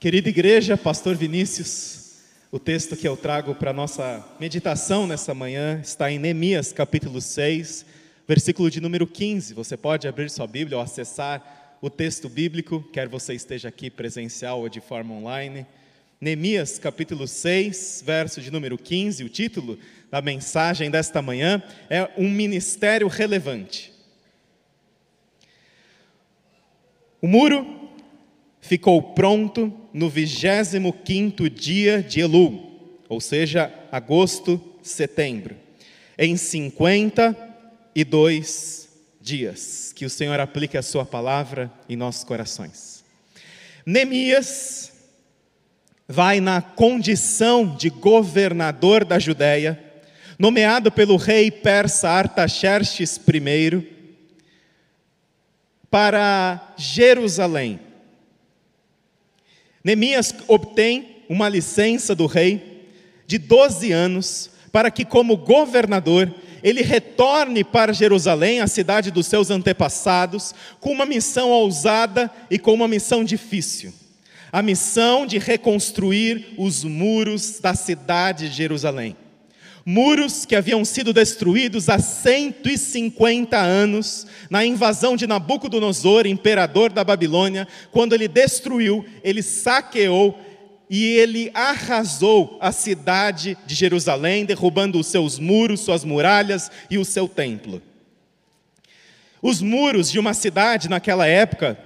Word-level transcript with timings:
Querida 0.00 0.30
igreja, 0.30 0.78
Pastor 0.78 1.14
Vinícius, 1.14 2.22
o 2.50 2.58
texto 2.58 2.96
que 2.96 3.06
eu 3.06 3.18
trago 3.18 3.54
para 3.54 3.70
nossa 3.70 4.26
meditação 4.40 5.06
nessa 5.06 5.34
manhã 5.34 5.78
está 5.84 6.10
em 6.10 6.18
Neemias, 6.18 6.72
capítulo 6.72 7.20
6, 7.20 7.84
versículo 8.26 8.70
de 8.70 8.80
número 8.80 9.06
15. 9.06 9.52
Você 9.52 9.76
pode 9.76 10.08
abrir 10.08 10.30
sua 10.30 10.46
Bíblia 10.46 10.78
ou 10.78 10.82
acessar 10.82 11.76
o 11.82 11.90
texto 11.90 12.30
bíblico, 12.30 12.82
quer 12.94 13.08
você 13.08 13.34
esteja 13.34 13.68
aqui 13.68 13.90
presencial 13.90 14.60
ou 14.60 14.70
de 14.70 14.80
forma 14.80 15.12
online. 15.12 15.66
Neemias, 16.18 16.78
capítulo 16.78 17.28
6, 17.28 18.02
verso 18.06 18.40
de 18.40 18.50
número 18.50 18.78
15, 18.78 19.22
o 19.22 19.28
título 19.28 19.78
da 20.10 20.22
mensagem 20.22 20.90
desta 20.90 21.20
manhã 21.20 21.62
é 21.90 22.08
Um 22.16 22.30
Ministério 22.30 23.06
Relevante. 23.06 23.92
O 27.20 27.28
muro 27.28 27.90
ficou 28.62 29.12
pronto 29.12 29.79
no 29.92 30.10
25º 30.10 31.48
dia 31.48 32.02
de 32.02 32.20
Elul, 32.20 32.98
ou 33.08 33.20
seja, 33.20 33.72
agosto, 33.90 34.60
setembro, 34.82 35.56
em 36.18 36.36
52 36.36 38.88
dias. 39.20 39.92
Que 39.94 40.04
o 40.04 40.10
Senhor 40.10 40.38
aplique 40.40 40.78
a 40.78 40.82
sua 40.82 41.04
palavra 41.04 41.70
em 41.88 41.96
nossos 41.96 42.24
corações. 42.24 43.04
Neemias 43.84 44.92
vai 46.08 46.40
na 46.40 46.60
condição 46.60 47.76
de 47.76 47.88
governador 47.88 49.04
da 49.04 49.18
Judéia, 49.18 49.78
nomeado 50.38 50.90
pelo 50.90 51.16
rei 51.16 51.50
persa 51.50 52.08
Artaxerxes 52.08 53.16
I, 53.16 53.86
para 55.90 56.74
Jerusalém. 56.76 57.80
Neemias 59.82 60.34
obtém 60.46 61.24
uma 61.28 61.48
licença 61.48 62.14
do 62.14 62.26
rei 62.26 62.86
de 63.26 63.38
12 63.38 63.92
anos 63.92 64.50
para 64.72 64.90
que, 64.90 65.04
como 65.04 65.36
governador, 65.36 66.32
ele 66.62 66.82
retorne 66.82 67.64
para 67.64 67.92
Jerusalém, 67.92 68.60
a 68.60 68.66
cidade 68.66 69.10
dos 69.10 69.26
seus 69.26 69.50
antepassados, 69.50 70.54
com 70.78 70.92
uma 70.92 71.06
missão 71.06 71.50
ousada 71.50 72.30
e 72.50 72.58
com 72.58 72.74
uma 72.74 72.86
missão 72.86 73.24
difícil 73.24 73.92
a 74.52 74.62
missão 74.62 75.26
de 75.26 75.38
reconstruir 75.38 76.54
os 76.58 76.82
muros 76.82 77.60
da 77.60 77.74
cidade 77.74 78.48
de 78.48 78.56
Jerusalém. 78.56 79.16
Muros 79.84 80.44
que 80.44 80.54
haviam 80.54 80.84
sido 80.84 81.12
destruídos 81.12 81.88
há 81.88 81.98
150 81.98 83.56
anos 83.58 84.26
na 84.50 84.64
invasão 84.64 85.16
de 85.16 85.26
Nabucodonosor, 85.26 86.26
imperador 86.26 86.92
da 86.92 87.02
Babilônia, 87.02 87.66
quando 87.90 88.14
ele 88.14 88.28
destruiu, 88.28 89.04
ele 89.24 89.42
saqueou 89.42 90.38
e 90.88 91.04
ele 91.04 91.50
arrasou 91.54 92.58
a 92.60 92.72
cidade 92.72 93.56
de 93.64 93.74
Jerusalém, 93.74 94.44
derrubando 94.44 94.98
os 94.98 95.06
seus 95.06 95.38
muros, 95.38 95.80
suas 95.80 96.04
muralhas 96.04 96.70
e 96.90 96.98
o 96.98 97.04
seu 97.04 97.28
templo. 97.28 97.80
Os 99.40 99.62
muros 99.62 100.10
de 100.10 100.18
uma 100.18 100.34
cidade 100.34 100.88
naquela 100.88 101.26
época 101.26 101.78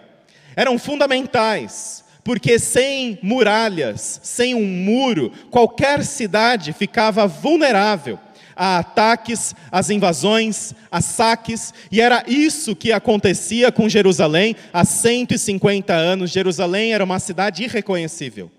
eram 0.57 0.79
fundamentais 0.79 2.04
porque 2.25 2.59
sem 2.59 3.19
muralhas, 3.23 4.19
sem 4.23 4.55
um 4.55 4.67
muro, 4.67 5.31
qualquer 5.51 6.03
cidade 6.05 6.73
ficava 6.73 7.27
vulnerável 7.27 8.19
a 8.57 8.79
ataques, 8.79 9.55
às 9.71 9.91
invasões, 9.91 10.73
a 10.91 11.01
saques, 11.01 11.75
e 11.91 12.01
era 12.01 12.25
isso 12.27 12.77
que 12.77 12.93
acontecia 12.93 13.73
com 13.73 13.89
Jerusalém 13.89 14.57
há 14.73 14.85
150 14.85 15.93
anos. 15.93 16.31
Jerusalém 16.31 16.95
era 16.95 17.05
uma 17.05 17.19
cidade 17.19 17.65
irreconhecível. 17.65 18.51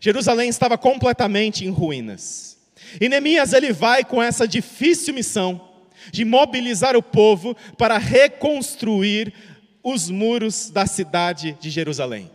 Jerusalém 0.00 0.48
estava 0.48 0.78
completamente 0.78 1.64
em 1.64 1.70
ruínas. 1.70 2.58
E 3.00 3.08
Neemias 3.08 3.52
ele 3.52 3.72
vai 3.72 4.04
com 4.04 4.22
essa 4.22 4.46
difícil 4.46 5.14
missão 5.14 5.68
de 6.10 6.24
mobilizar 6.24 6.96
o 6.96 7.02
povo 7.02 7.56
para 7.76 7.98
reconstruir 7.98 9.32
os 9.82 10.10
muros 10.10 10.70
da 10.70 10.86
cidade 10.86 11.56
de 11.60 11.70
Jerusalém. 11.70 12.30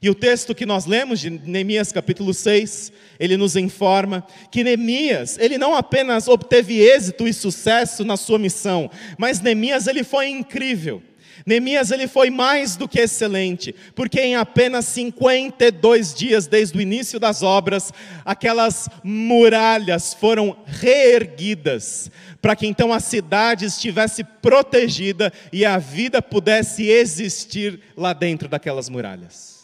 E 0.00 0.08
o 0.08 0.14
texto 0.14 0.54
que 0.54 0.64
nós 0.64 0.86
lemos 0.86 1.18
de 1.18 1.28
Neemias 1.28 1.90
capítulo 1.90 2.32
6, 2.32 2.92
ele 3.18 3.36
nos 3.36 3.56
informa 3.56 4.24
que 4.50 4.62
Neemias, 4.62 5.36
ele 5.38 5.58
não 5.58 5.74
apenas 5.74 6.28
obteve 6.28 6.78
êxito 6.80 7.26
e 7.26 7.32
sucesso 7.32 8.04
na 8.04 8.16
sua 8.16 8.38
missão, 8.38 8.90
mas 9.18 9.40
Neemias 9.40 9.88
ele 9.88 10.04
foi 10.04 10.28
incrível. 10.28 11.02
Neemias 11.44 11.90
ele 11.90 12.06
foi 12.06 12.30
mais 12.30 12.76
do 12.76 12.86
que 12.86 13.00
excelente, 13.00 13.74
porque 13.94 14.20
em 14.20 14.36
apenas 14.36 14.84
52 14.86 16.14
dias 16.14 16.46
desde 16.46 16.76
o 16.76 16.80
início 16.80 17.18
das 17.18 17.42
obras, 17.42 17.92
aquelas 18.24 18.88
muralhas 19.02 20.14
foram 20.14 20.56
reerguidas, 20.66 22.10
para 22.40 22.54
que 22.54 22.66
então 22.66 22.92
a 22.92 23.00
cidade 23.00 23.64
estivesse 23.64 24.22
protegida 24.22 25.32
e 25.52 25.64
a 25.64 25.78
vida 25.78 26.20
pudesse 26.20 26.86
existir 26.86 27.80
lá 27.96 28.12
dentro 28.12 28.48
daquelas 28.48 28.88
muralhas. 28.88 29.57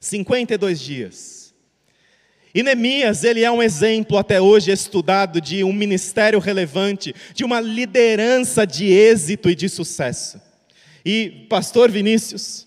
52 0.00 0.80
dias. 0.80 1.54
E 2.54 2.62
Neemias, 2.62 3.24
ele 3.24 3.44
é 3.44 3.50
um 3.50 3.62
exemplo 3.62 4.16
até 4.16 4.40
hoje 4.40 4.72
estudado 4.72 5.40
de 5.40 5.62
um 5.62 5.72
ministério 5.72 6.38
relevante, 6.38 7.14
de 7.34 7.44
uma 7.44 7.60
liderança 7.60 8.66
de 8.66 8.86
êxito 8.86 9.50
e 9.50 9.54
de 9.54 9.68
sucesso. 9.68 10.40
E, 11.04 11.46
pastor 11.48 11.90
Vinícius, 11.90 12.66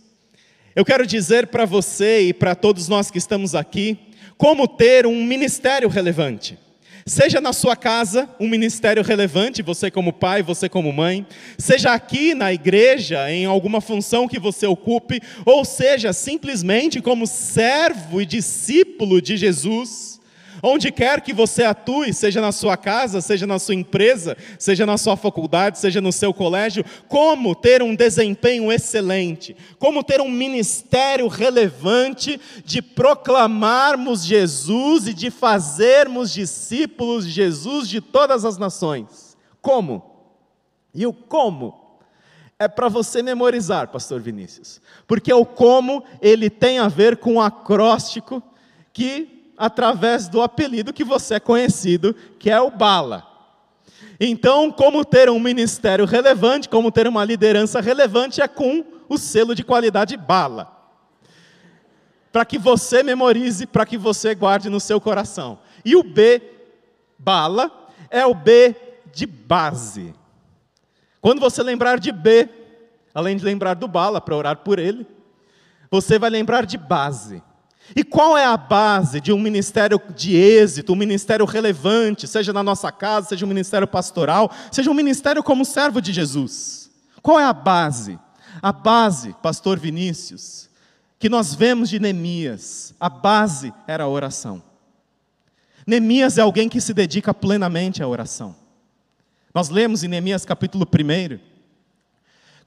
eu 0.75 0.85
quero 0.85 1.05
dizer 1.05 1.47
para 1.47 1.65
você 1.65 2.21
e 2.21 2.33
para 2.33 2.55
todos 2.55 2.87
nós 2.87 3.11
que 3.11 3.17
estamos 3.17 3.55
aqui, 3.55 3.97
como 4.37 4.67
ter 4.67 5.05
um 5.05 5.25
ministério 5.25 5.89
relevante. 5.89 6.57
Seja 7.11 7.41
na 7.41 7.51
sua 7.51 7.75
casa 7.75 8.29
um 8.39 8.47
ministério 8.47 9.03
relevante, 9.03 9.61
você 9.61 9.91
como 9.91 10.13
pai, 10.13 10.41
você 10.41 10.69
como 10.69 10.93
mãe, 10.93 11.27
seja 11.57 11.91
aqui 11.91 12.33
na 12.33 12.53
igreja, 12.53 13.29
em 13.29 13.43
alguma 13.43 13.81
função 13.81 14.29
que 14.29 14.39
você 14.39 14.65
ocupe, 14.65 15.21
ou 15.45 15.65
seja 15.65 16.13
simplesmente 16.13 17.01
como 17.01 17.27
servo 17.27 18.21
e 18.21 18.25
discípulo 18.25 19.21
de 19.21 19.35
Jesus 19.35 20.20
Onde 20.63 20.91
quer 20.91 21.21
que 21.21 21.33
você 21.33 21.63
atue, 21.63 22.13
seja 22.13 22.39
na 22.39 22.51
sua 22.51 22.77
casa, 22.77 23.21
seja 23.21 23.47
na 23.47 23.57
sua 23.57 23.75
empresa, 23.75 24.37
seja 24.59 24.85
na 24.85 24.97
sua 24.97 25.17
faculdade, 25.17 25.79
seja 25.79 25.99
no 26.01 26.11
seu 26.11 26.33
colégio, 26.33 26.85
como 27.07 27.55
ter 27.55 27.81
um 27.81 27.95
desempenho 27.95 28.71
excelente, 28.71 29.55
como 29.79 30.03
ter 30.03 30.21
um 30.21 30.29
ministério 30.29 31.27
relevante 31.27 32.39
de 32.63 32.81
proclamarmos 32.81 34.23
Jesus 34.23 35.07
e 35.07 35.13
de 35.13 35.31
fazermos 35.31 36.31
discípulos 36.31 37.25
de 37.25 37.31
Jesus 37.31 37.89
de 37.89 38.01
todas 38.01 38.45
as 38.45 38.57
nações. 38.57 39.37
Como? 39.61 40.11
E 40.93 41.05
o 41.05 41.13
como? 41.13 41.81
é 42.61 42.67
para 42.67 42.87
você 42.87 43.23
memorizar, 43.23 43.87
pastor 43.87 44.21
Vinícius. 44.21 44.79
Porque 45.07 45.33
o 45.33 45.43
como 45.43 46.03
ele 46.21 46.47
tem 46.47 46.77
a 46.77 46.87
ver 46.87 47.17
com 47.17 47.35
o 47.37 47.41
acróstico 47.41 48.41
que 48.93 49.40
através 49.57 50.27
do 50.27 50.41
apelido 50.41 50.93
que 50.93 51.03
você 51.03 51.35
é 51.35 51.39
conhecido, 51.39 52.15
que 52.39 52.49
é 52.49 52.59
o 52.59 52.71
Bala. 52.71 53.27
Então, 54.19 54.71
como 54.71 55.03
ter 55.03 55.29
um 55.29 55.39
ministério 55.39 56.05
relevante, 56.05 56.69
como 56.69 56.91
ter 56.91 57.07
uma 57.07 57.25
liderança 57.25 57.81
relevante, 57.81 58.41
é 58.41 58.47
com 58.47 58.85
o 59.09 59.17
selo 59.17 59.55
de 59.55 59.63
qualidade 59.63 60.15
Bala. 60.15 60.71
Para 62.31 62.45
que 62.45 62.57
você 62.57 63.03
memorize, 63.03 63.65
para 63.65 63.85
que 63.85 63.97
você 63.97 64.33
guarde 64.33 64.69
no 64.69 64.79
seu 64.79 65.01
coração. 65.01 65.59
E 65.83 65.95
o 65.95 66.03
B, 66.03 66.41
Bala, 67.17 67.71
é 68.09 68.25
o 68.25 68.33
B 68.33 68.75
de 69.13 69.25
base. 69.25 70.13
Quando 71.19 71.39
você 71.39 71.61
lembrar 71.61 71.99
de 71.99 72.11
B, 72.11 72.49
além 73.13 73.35
de 73.35 73.43
lembrar 73.43 73.73
do 73.73 73.87
Bala 73.87 74.21
para 74.21 74.35
orar 74.35 74.57
por 74.57 74.79
ele, 74.79 75.05
você 75.89 76.17
vai 76.17 76.29
lembrar 76.29 76.65
de 76.65 76.77
base. 76.77 77.43
E 77.95 78.03
qual 78.03 78.37
é 78.37 78.45
a 78.45 78.55
base 78.55 79.19
de 79.19 79.33
um 79.33 79.39
ministério 79.39 80.01
de 80.15 80.35
êxito, 80.35 80.93
um 80.93 80.95
ministério 80.95 81.45
relevante, 81.45 82.27
seja 82.27 82.53
na 82.53 82.63
nossa 82.63 82.91
casa, 82.91 83.29
seja 83.29 83.45
um 83.45 83.49
ministério 83.49 83.87
pastoral, 83.87 84.51
seja 84.71 84.89
um 84.89 84.93
ministério 84.93 85.43
como 85.43 85.65
servo 85.65 86.01
de 86.01 86.13
Jesus? 86.13 86.89
Qual 87.21 87.39
é 87.39 87.43
a 87.43 87.53
base? 87.53 88.17
A 88.61 88.71
base, 88.71 89.35
pastor 89.41 89.79
Vinícius, 89.79 90.69
que 91.19 91.29
nós 91.29 91.53
vemos 91.53 91.89
de 91.89 91.99
Neemias, 91.99 92.93
a 92.99 93.09
base 93.09 93.73
era 93.87 94.03
a 94.03 94.07
oração. 94.07 94.61
Neemias 95.85 96.37
é 96.37 96.41
alguém 96.41 96.69
que 96.69 96.79
se 96.79 96.93
dedica 96.93 97.33
plenamente 97.33 98.01
à 98.01 98.07
oração. 98.07 98.55
Nós 99.53 99.69
lemos 99.69 100.03
em 100.03 100.07
Neemias 100.07 100.45
capítulo 100.45 100.85
1, 100.85 101.50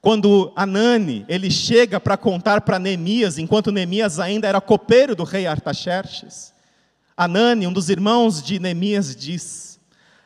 quando 0.05 0.53
Anani, 0.55 1.25
ele 1.27 1.49
chega 1.49 1.99
para 1.99 2.15
contar 2.15 2.61
para 2.61 2.77
Neemias, 2.77 3.39
enquanto 3.39 3.71
Neemias 3.71 4.19
ainda 4.19 4.47
era 4.47 4.61
copeiro 4.61 5.15
do 5.15 5.23
rei 5.23 5.47
Artaxerxes, 5.47 6.53
Anani, 7.17 7.65
um 7.65 7.73
dos 7.73 7.89
irmãos 7.89 8.43
de 8.43 8.59
Neemias, 8.59 9.15
diz: 9.15 9.79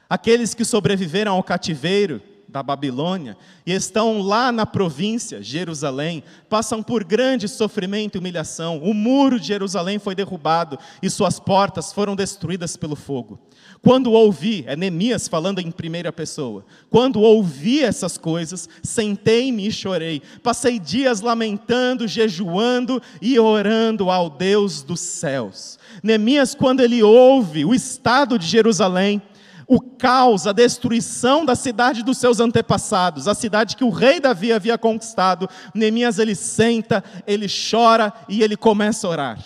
Aqueles 0.09 0.53
que 0.53 0.65
sobreviveram 0.65 1.31
ao 1.31 1.41
cativeiro 1.41 2.21
da 2.45 2.61
Babilônia 2.61 3.37
e 3.65 3.71
estão 3.71 4.21
lá 4.21 4.51
na 4.51 4.65
província, 4.65 5.41
Jerusalém, 5.41 6.25
passam 6.49 6.83
por 6.83 7.05
grande 7.05 7.47
sofrimento 7.47 8.15
e 8.15 8.19
humilhação. 8.19 8.79
O 8.79 8.93
muro 8.93 9.39
de 9.39 9.47
Jerusalém 9.47 9.97
foi 9.97 10.13
derrubado 10.13 10.77
e 11.01 11.09
suas 11.09 11.39
portas 11.39 11.93
foram 11.93 12.17
destruídas 12.17 12.75
pelo 12.75 12.97
fogo. 12.97 13.39
Quando 13.81 14.11
ouvi, 14.11 14.65
é 14.67 14.75
Neemias 14.75 15.27
falando 15.27 15.59
em 15.59 15.71
primeira 15.71 16.11
pessoa, 16.11 16.65
quando 16.89 17.21
ouvi 17.21 17.81
essas 17.81 18.17
coisas, 18.17 18.67
sentei-me 18.83 19.65
e 19.65 19.71
chorei. 19.71 20.21
Passei 20.43 20.77
dias 20.77 21.21
lamentando, 21.21 22.07
jejuando 22.07 23.01
e 23.21 23.39
orando 23.39 24.11
ao 24.11 24.29
Deus 24.29 24.81
dos 24.81 24.99
céus. 24.99 25.79
Neemias, 26.03 26.53
quando 26.53 26.81
ele 26.81 27.01
ouve 27.01 27.63
o 27.63 27.73
estado 27.73 28.37
de 28.37 28.45
Jerusalém, 28.45 29.21
o 29.65 29.79
caos, 29.79 30.45
a 30.45 30.51
destruição 30.51 31.45
da 31.45 31.55
cidade 31.55 32.03
dos 32.03 32.17
seus 32.17 32.41
antepassados, 32.41 33.27
a 33.29 33.35
cidade 33.35 33.77
que 33.77 33.83
o 33.83 33.91
rei 33.91 34.19
Davi 34.19 34.51
havia 34.51 34.77
conquistado, 34.77 35.47
Neemias 35.73 36.19
ele 36.19 36.35
senta, 36.35 37.01
ele 37.25 37.47
chora 37.47 38.11
e 38.27 38.41
ele 38.41 38.57
começa 38.57 39.07
a 39.07 39.09
orar. 39.09 39.45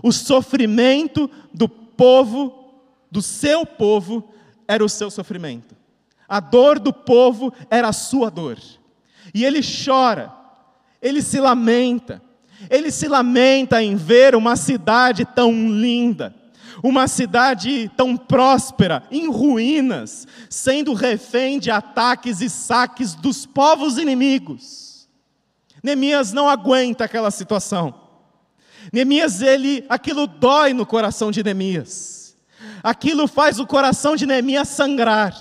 O 0.00 0.12
sofrimento 0.12 1.28
do 1.52 1.68
povo 1.68 2.67
do 3.10 3.22
seu 3.22 3.64
povo 3.64 4.28
era 4.66 4.84
o 4.84 4.88
seu 4.88 5.10
sofrimento. 5.10 5.74
A 6.28 6.40
dor 6.40 6.78
do 6.78 6.92
povo 6.92 7.52
era 7.70 7.88
a 7.88 7.92
sua 7.92 8.30
dor. 8.30 8.58
E 9.34 9.44
ele 9.44 9.60
chora, 9.62 10.32
ele 11.00 11.22
se 11.22 11.40
lamenta, 11.40 12.22
ele 12.68 12.90
se 12.90 13.08
lamenta 13.08 13.82
em 13.82 13.96
ver 13.96 14.34
uma 14.34 14.56
cidade 14.56 15.24
tão 15.24 15.50
linda, 15.52 16.34
uma 16.82 17.08
cidade 17.08 17.90
tão 17.96 18.16
próspera, 18.16 19.02
em 19.10 19.30
ruínas, 19.30 20.26
sendo 20.50 20.92
refém 20.92 21.58
de 21.58 21.70
ataques 21.70 22.40
e 22.42 22.50
saques 22.50 23.14
dos 23.14 23.46
povos 23.46 23.96
inimigos. 23.96 25.08
Neemias 25.82 26.32
não 26.32 26.48
aguenta 26.48 27.04
aquela 27.04 27.30
situação. 27.30 27.94
Neemias, 28.92 29.40
ele, 29.40 29.84
aquilo 29.88 30.26
dói 30.26 30.72
no 30.72 30.84
coração 30.84 31.30
de 31.30 31.42
Neemias 31.42 32.17
aquilo 32.82 33.26
faz 33.26 33.58
o 33.58 33.66
coração 33.66 34.16
de 34.16 34.26
Neemias 34.26 34.68
sangrar, 34.68 35.36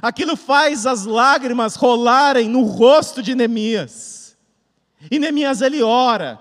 aquilo 0.00 0.36
faz 0.36 0.86
as 0.86 1.04
lágrimas 1.04 1.74
rolarem 1.74 2.48
no 2.48 2.62
rosto 2.62 3.22
de 3.22 3.34
Neemias. 3.34 4.36
E 5.10 5.18
Neemias 5.18 5.60
ele 5.60 5.82
ora, 5.82 6.40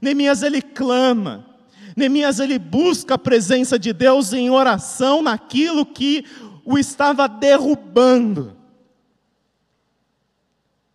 Neemias 0.00 0.42
ele 0.42 0.62
clama, 0.62 1.46
Neemias 1.96 2.38
ele 2.38 2.58
busca 2.58 3.14
a 3.14 3.18
presença 3.18 3.78
de 3.78 3.92
Deus 3.92 4.32
em 4.32 4.50
oração 4.50 5.20
naquilo 5.22 5.84
que 5.84 6.24
o 6.64 6.78
estava 6.78 7.28
derrubando. 7.28 8.56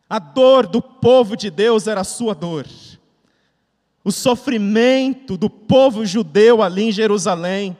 A 0.09 0.19
dor 0.19 0.68
do 0.68 0.81
povo 0.81 1.36
de 1.36 1.50
Deus 1.50 1.88
era 1.88 2.01
a 2.01 2.06
sua 2.06 2.36
dor. 2.36 2.68
O 4.04 4.12
sofrimento 4.12 5.36
do 5.36 5.50
povo 5.50 6.06
judeu 6.06 6.62
ali 6.62 6.83
em 6.83 6.92
Jerusalém 6.92 7.75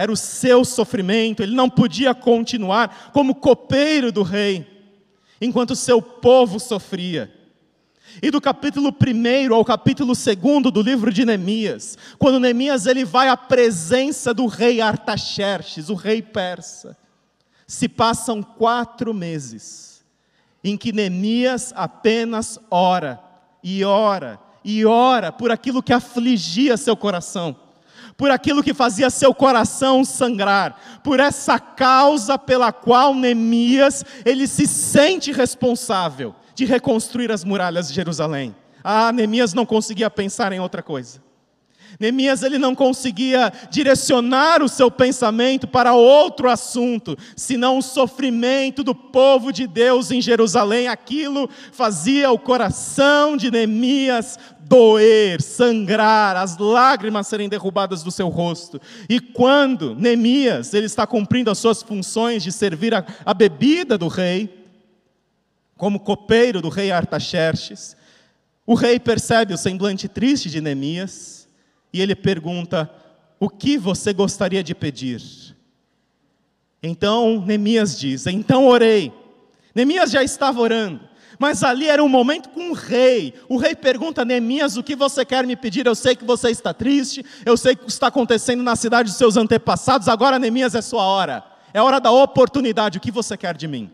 era 0.00 0.10
o 0.10 0.16
seu 0.16 0.64
sofrimento, 0.64 1.42
ele 1.42 1.54
não 1.54 1.68
podia 1.68 2.14
continuar 2.14 3.10
como 3.12 3.34
copeiro 3.34 4.10
do 4.10 4.22
rei, 4.22 4.66
enquanto 5.38 5.76
seu 5.76 6.00
povo 6.00 6.58
sofria. 6.58 7.30
E 8.22 8.30
do 8.30 8.40
capítulo 8.40 8.88
1 8.88 9.54
ao 9.54 9.62
capítulo 9.62 10.14
2 10.14 10.72
do 10.72 10.80
livro 10.80 11.12
de 11.12 11.26
Neemias, 11.26 11.98
quando 12.18 12.40
Neemias 12.40 12.86
ele 12.86 13.04
vai 13.04 13.28
à 13.28 13.36
presença 13.36 14.32
do 14.32 14.46
rei 14.46 14.80
Artaxerxes, 14.80 15.90
o 15.90 15.94
rei 15.94 16.22
persa, 16.22 16.96
se 17.66 17.86
passam 17.86 18.42
quatro 18.42 19.12
meses, 19.12 20.02
em 20.64 20.78
que 20.78 20.94
Neemias 20.94 21.74
apenas 21.76 22.58
ora, 22.70 23.20
e 23.62 23.84
ora, 23.84 24.40
e 24.64 24.82
ora 24.86 25.30
por 25.30 25.50
aquilo 25.50 25.82
que 25.82 25.92
afligia 25.92 26.78
seu 26.78 26.96
coração 26.96 27.54
por 28.20 28.30
aquilo 28.30 28.62
que 28.62 28.74
fazia 28.74 29.08
seu 29.08 29.32
coração 29.32 30.04
sangrar, 30.04 30.78
por 31.02 31.18
essa 31.18 31.58
causa 31.58 32.36
pela 32.36 32.70
qual 32.70 33.14
Neemias 33.14 34.04
ele 34.26 34.46
se 34.46 34.66
sente 34.66 35.32
responsável 35.32 36.34
de 36.54 36.66
reconstruir 36.66 37.32
as 37.32 37.44
muralhas 37.44 37.88
de 37.88 37.94
Jerusalém. 37.94 38.54
Ah, 38.84 39.10
Neemias 39.10 39.54
não 39.54 39.64
conseguia 39.64 40.10
pensar 40.10 40.52
em 40.52 40.60
outra 40.60 40.82
coisa. 40.82 41.22
Neemias 41.98 42.42
ele 42.42 42.58
não 42.58 42.74
conseguia 42.74 43.50
direcionar 43.70 44.62
o 44.62 44.68
seu 44.68 44.90
pensamento 44.90 45.66
para 45.66 45.94
outro 45.94 46.50
assunto, 46.50 47.16
senão 47.34 47.78
o 47.78 47.82
sofrimento 47.82 48.84
do 48.84 48.94
povo 48.94 49.50
de 49.50 49.66
Deus 49.66 50.10
em 50.10 50.20
Jerusalém. 50.20 50.88
Aquilo 50.88 51.48
fazia 51.72 52.30
o 52.30 52.38
coração 52.38 53.34
de 53.34 53.50
Neemias 53.50 54.38
doer, 54.70 55.42
sangrar, 55.42 56.36
as 56.36 56.56
lágrimas 56.56 57.26
serem 57.26 57.48
derrubadas 57.48 58.04
do 58.04 58.10
seu 58.12 58.28
rosto. 58.28 58.80
E 59.08 59.18
quando 59.18 59.96
Neemias 59.96 60.72
ele 60.72 60.86
está 60.86 61.04
cumprindo 61.08 61.50
as 61.50 61.58
suas 61.58 61.82
funções 61.82 62.40
de 62.40 62.52
servir 62.52 62.94
a, 62.94 63.04
a 63.26 63.34
bebida 63.34 63.98
do 63.98 64.06
rei, 64.06 64.64
como 65.76 65.98
copeiro 65.98 66.62
do 66.62 66.68
rei 66.68 66.92
Artaxerxes, 66.92 67.96
o 68.64 68.74
rei 68.74 69.00
percebe 69.00 69.52
o 69.52 69.58
semblante 69.58 70.06
triste 70.06 70.48
de 70.48 70.60
Neemias 70.60 71.48
e 71.92 72.00
ele 72.00 72.14
pergunta: 72.14 72.88
O 73.40 73.48
que 73.48 73.76
você 73.76 74.12
gostaria 74.12 74.62
de 74.62 74.72
pedir? 74.72 75.20
Então 76.80 77.44
Neemias 77.44 77.98
diz: 77.98 78.28
Então 78.28 78.68
orei. 78.68 79.12
Neemias 79.74 80.12
já 80.12 80.22
estava 80.22 80.60
orando. 80.60 81.09
Mas 81.40 81.62
ali 81.62 81.88
era 81.88 82.04
um 82.04 82.08
momento 82.08 82.50
com 82.50 82.70
o 82.70 82.74
rei. 82.74 83.32
O 83.48 83.56
rei 83.56 83.74
pergunta 83.74 84.20
a 84.20 84.24
Neemias: 84.26 84.76
O 84.76 84.82
que 84.82 84.94
você 84.94 85.24
quer 85.24 85.46
me 85.46 85.56
pedir? 85.56 85.86
Eu 85.86 85.94
sei 85.94 86.14
que 86.14 86.22
você 86.22 86.50
está 86.50 86.74
triste, 86.74 87.24
eu 87.46 87.56
sei 87.56 87.74
que 87.74 87.88
está 87.88 88.08
acontecendo 88.08 88.62
na 88.62 88.76
cidade 88.76 89.08
dos 89.08 89.16
seus 89.16 89.38
antepassados, 89.38 90.06
agora, 90.06 90.38
Neemias, 90.38 90.74
é 90.74 90.82
sua 90.82 91.02
hora. 91.02 91.42
É 91.72 91.80
hora 91.80 91.98
da 91.98 92.10
oportunidade. 92.10 92.98
O 92.98 93.00
que 93.00 93.10
você 93.10 93.38
quer 93.38 93.56
de 93.56 93.66
mim? 93.66 93.90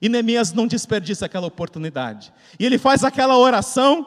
E 0.00 0.08
Neemias 0.08 0.52
não 0.52 0.68
desperdiça 0.68 1.26
aquela 1.26 1.48
oportunidade. 1.48 2.32
E 2.60 2.64
ele 2.64 2.78
faz 2.78 3.02
aquela 3.02 3.36
oração 3.36 4.06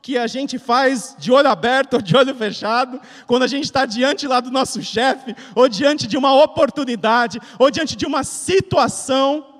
que 0.00 0.16
a 0.16 0.28
gente 0.28 0.60
faz 0.60 1.16
de 1.18 1.32
olho 1.32 1.48
aberto 1.48 1.94
ou 1.94 2.00
de 2.00 2.16
olho 2.16 2.32
fechado, 2.32 3.00
quando 3.26 3.42
a 3.42 3.48
gente 3.48 3.64
está 3.64 3.84
diante 3.84 4.28
lá 4.28 4.38
do 4.38 4.52
nosso 4.52 4.80
chefe, 4.82 5.34
ou 5.52 5.68
diante 5.68 6.06
de 6.06 6.16
uma 6.16 6.32
oportunidade, 6.44 7.40
ou 7.58 7.72
diante 7.72 7.96
de 7.96 8.06
uma 8.06 8.22
situação 8.22 9.51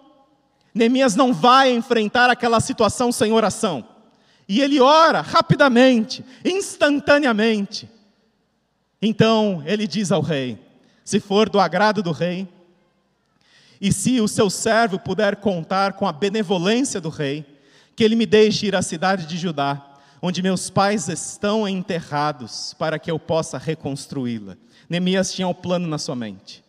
Neemias 0.74 1.14
não 1.14 1.32
vai 1.32 1.72
enfrentar 1.72 2.30
aquela 2.30 2.60
situação 2.60 3.12
sem 3.12 3.32
oração. 3.32 3.86
E 4.48 4.60
ele 4.60 4.80
ora 4.80 5.20
rapidamente, 5.20 6.24
instantaneamente. 6.44 7.88
Então 9.00 9.62
ele 9.66 9.86
diz 9.86 10.10
ao 10.10 10.20
rei: 10.20 10.58
se 11.04 11.20
for 11.20 11.48
do 11.48 11.60
agrado 11.60 12.02
do 12.02 12.12
rei, 12.12 12.48
e 13.80 13.92
se 13.92 14.20
o 14.20 14.28
seu 14.28 14.48
servo 14.48 14.98
puder 14.98 15.36
contar 15.36 15.94
com 15.94 16.06
a 16.06 16.12
benevolência 16.12 17.00
do 17.00 17.08
rei, 17.08 17.44
que 17.96 18.04
ele 18.04 18.14
me 18.14 18.24
deixe 18.24 18.66
ir 18.66 18.76
à 18.76 18.82
cidade 18.82 19.26
de 19.26 19.36
Judá, 19.36 19.84
onde 20.20 20.40
meus 20.40 20.70
pais 20.70 21.08
estão 21.08 21.68
enterrados, 21.68 22.74
para 22.78 22.98
que 22.98 23.10
eu 23.10 23.18
possa 23.18 23.58
reconstruí-la. 23.58 24.56
Neemias 24.88 25.32
tinha 25.32 25.48
o 25.48 25.50
um 25.50 25.54
plano 25.54 25.88
na 25.88 25.98
sua 25.98 26.14
mente. 26.14 26.62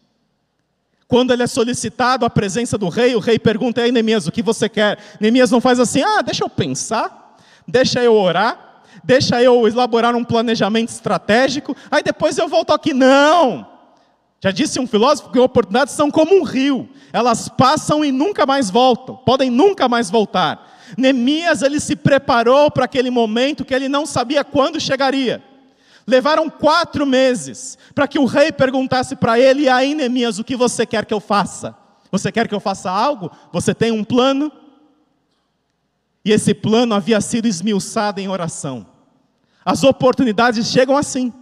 Quando 1.07 1.31
ele 1.31 1.43
é 1.43 1.47
solicitado 1.47 2.25
à 2.25 2.29
presença 2.29 2.77
do 2.77 2.89
rei, 2.89 3.15
o 3.15 3.19
rei 3.19 3.37
pergunta: 3.37 3.81
Ei, 3.81 3.91
Neemias, 3.91 4.27
o 4.27 4.31
que 4.31 4.41
você 4.41 4.67
quer? 4.69 4.97
Neemias 5.19 5.51
não 5.51 5.61
faz 5.61 5.79
assim: 5.79 6.01
Ah, 6.01 6.21
deixa 6.21 6.43
eu 6.43 6.49
pensar, 6.49 7.37
deixa 7.67 8.03
eu 8.03 8.13
orar, 8.15 8.83
deixa 9.03 9.41
eu 9.41 9.67
elaborar 9.67 10.15
um 10.15 10.23
planejamento 10.23 10.89
estratégico, 10.89 11.75
aí 11.91 12.01
depois 12.01 12.37
eu 12.37 12.47
volto 12.47 12.71
aqui. 12.71 12.93
Não! 12.93 13.67
Já 14.41 14.51
disse 14.51 14.77
um 14.77 14.85
filósofo 14.85 15.31
que 15.31 15.39
oportunidades 15.39 15.93
são 15.93 16.11
como 16.11 16.35
um 16.35 16.43
rio, 16.43 16.89
elas 17.13 17.47
passam 17.47 18.03
e 18.03 18.11
nunca 18.11 18.45
mais 18.45 18.69
voltam, 18.69 19.15
podem 19.15 19.49
nunca 19.49 19.87
mais 19.87 20.09
voltar. 20.09 20.69
Neemias 20.97 21.61
ele 21.61 21.79
se 21.79 21.95
preparou 21.95 22.69
para 22.69 22.85
aquele 22.85 23.09
momento 23.09 23.63
que 23.63 23.73
ele 23.73 23.87
não 23.87 24.05
sabia 24.05 24.43
quando 24.43 24.79
chegaria. 24.81 25.41
Levaram 26.05 26.49
quatro 26.49 27.05
meses 27.05 27.77
para 27.95 28.07
que 28.07 28.19
o 28.19 28.25
rei 28.25 28.51
perguntasse 28.51 29.15
para 29.15 29.39
ele: 29.39 29.63
e 29.63 29.69
aí, 29.69 29.95
Neemias, 29.95 30.39
o 30.39 30.43
que 30.43 30.55
você 30.55 30.85
quer 30.85 31.05
que 31.05 31.13
eu 31.13 31.19
faça? 31.19 31.75
Você 32.11 32.31
quer 32.31 32.47
que 32.47 32.53
eu 32.53 32.59
faça 32.59 32.91
algo? 32.91 33.31
Você 33.51 33.73
tem 33.73 33.91
um 33.91 34.03
plano? 34.03 34.51
E 36.25 36.31
esse 36.31 36.53
plano 36.53 36.93
havia 36.93 37.19
sido 37.19 37.47
esmiuçado 37.47 38.19
em 38.19 38.27
oração. 38.27 38.85
As 39.65 39.83
oportunidades 39.83 40.67
chegam 40.67 40.95
assim. 40.95 41.33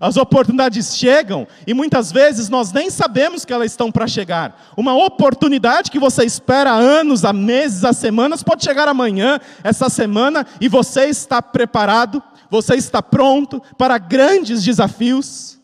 As 0.00 0.16
oportunidades 0.16 0.96
chegam 0.96 1.46
e 1.66 1.74
muitas 1.74 2.10
vezes 2.10 2.48
nós 2.48 2.72
nem 2.72 2.88
sabemos 2.88 3.44
que 3.44 3.52
elas 3.52 3.72
estão 3.72 3.92
para 3.92 4.06
chegar. 4.06 4.72
Uma 4.76 4.94
oportunidade 4.94 5.90
que 5.90 5.98
você 5.98 6.24
espera 6.24 6.72
há 6.72 6.76
anos, 6.76 7.24
há 7.24 7.32
meses, 7.32 7.84
há 7.84 7.92
semanas, 7.92 8.42
pode 8.42 8.64
chegar 8.64 8.88
amanhã, 8.88 9.38
essa 9.62 9.90
semana, 9.90 10.46
e 10.60 10.68
você 10.68 11.06
está 11.06 11.42
preparado 11.42 12.22
você 12.52 12.74
está 12.74 13.00
pronto 13.00 13.62
para 13.78 13.96
grandes 13.96 14.62
desafios? 14.62 15.58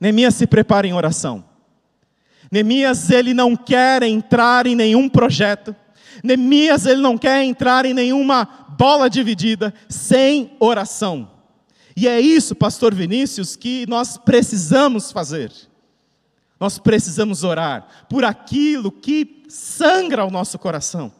Neemias 0.00 0.34
se 0.34 0.44
prepara 0.44 0.84
em 0.84 0.92
oração. 0.92 1.44
Neemias 2.50 3.08
ele 3.08 3.32
não 3.32 3.54
quer 3.54 4.02
entrar 4.02 4.66
em 4.66 4.74
nenhum 4.74 5.08
projeto. 5.08 5.76
Neemias 6.24 6.86
ele 6.86 7.00
não 7.00 7.16
quer 7.16 7.44
entrar 7.44 7.86
em 7.86 7.94
nenhuma 7.94 8.66
bola 8.76 9.08
dividida 9.08 9.72
sem 9.88 10.56
oração. 10.58 11.30
E 11.96 12.08
é 12.08 12.20
isso, 12.20 12.56
pastor 12.56 12.92
Vinícius, 12.92 13.54
que 13.54 13.86
nós 13.86 14.18
precisamos 14.18 15.12
fazer. 15.12 15.52
Nós 16.58 16.80
precisamos 16.80 17.44
orar 17.44 17.86
por 18.08 18.24
aquilo 18.24 18.90
que 18.90 19.44
sangra 19.48 20.24
o 20.24 20.32
nosso 20.32 20.58
coração. 20.58 21.12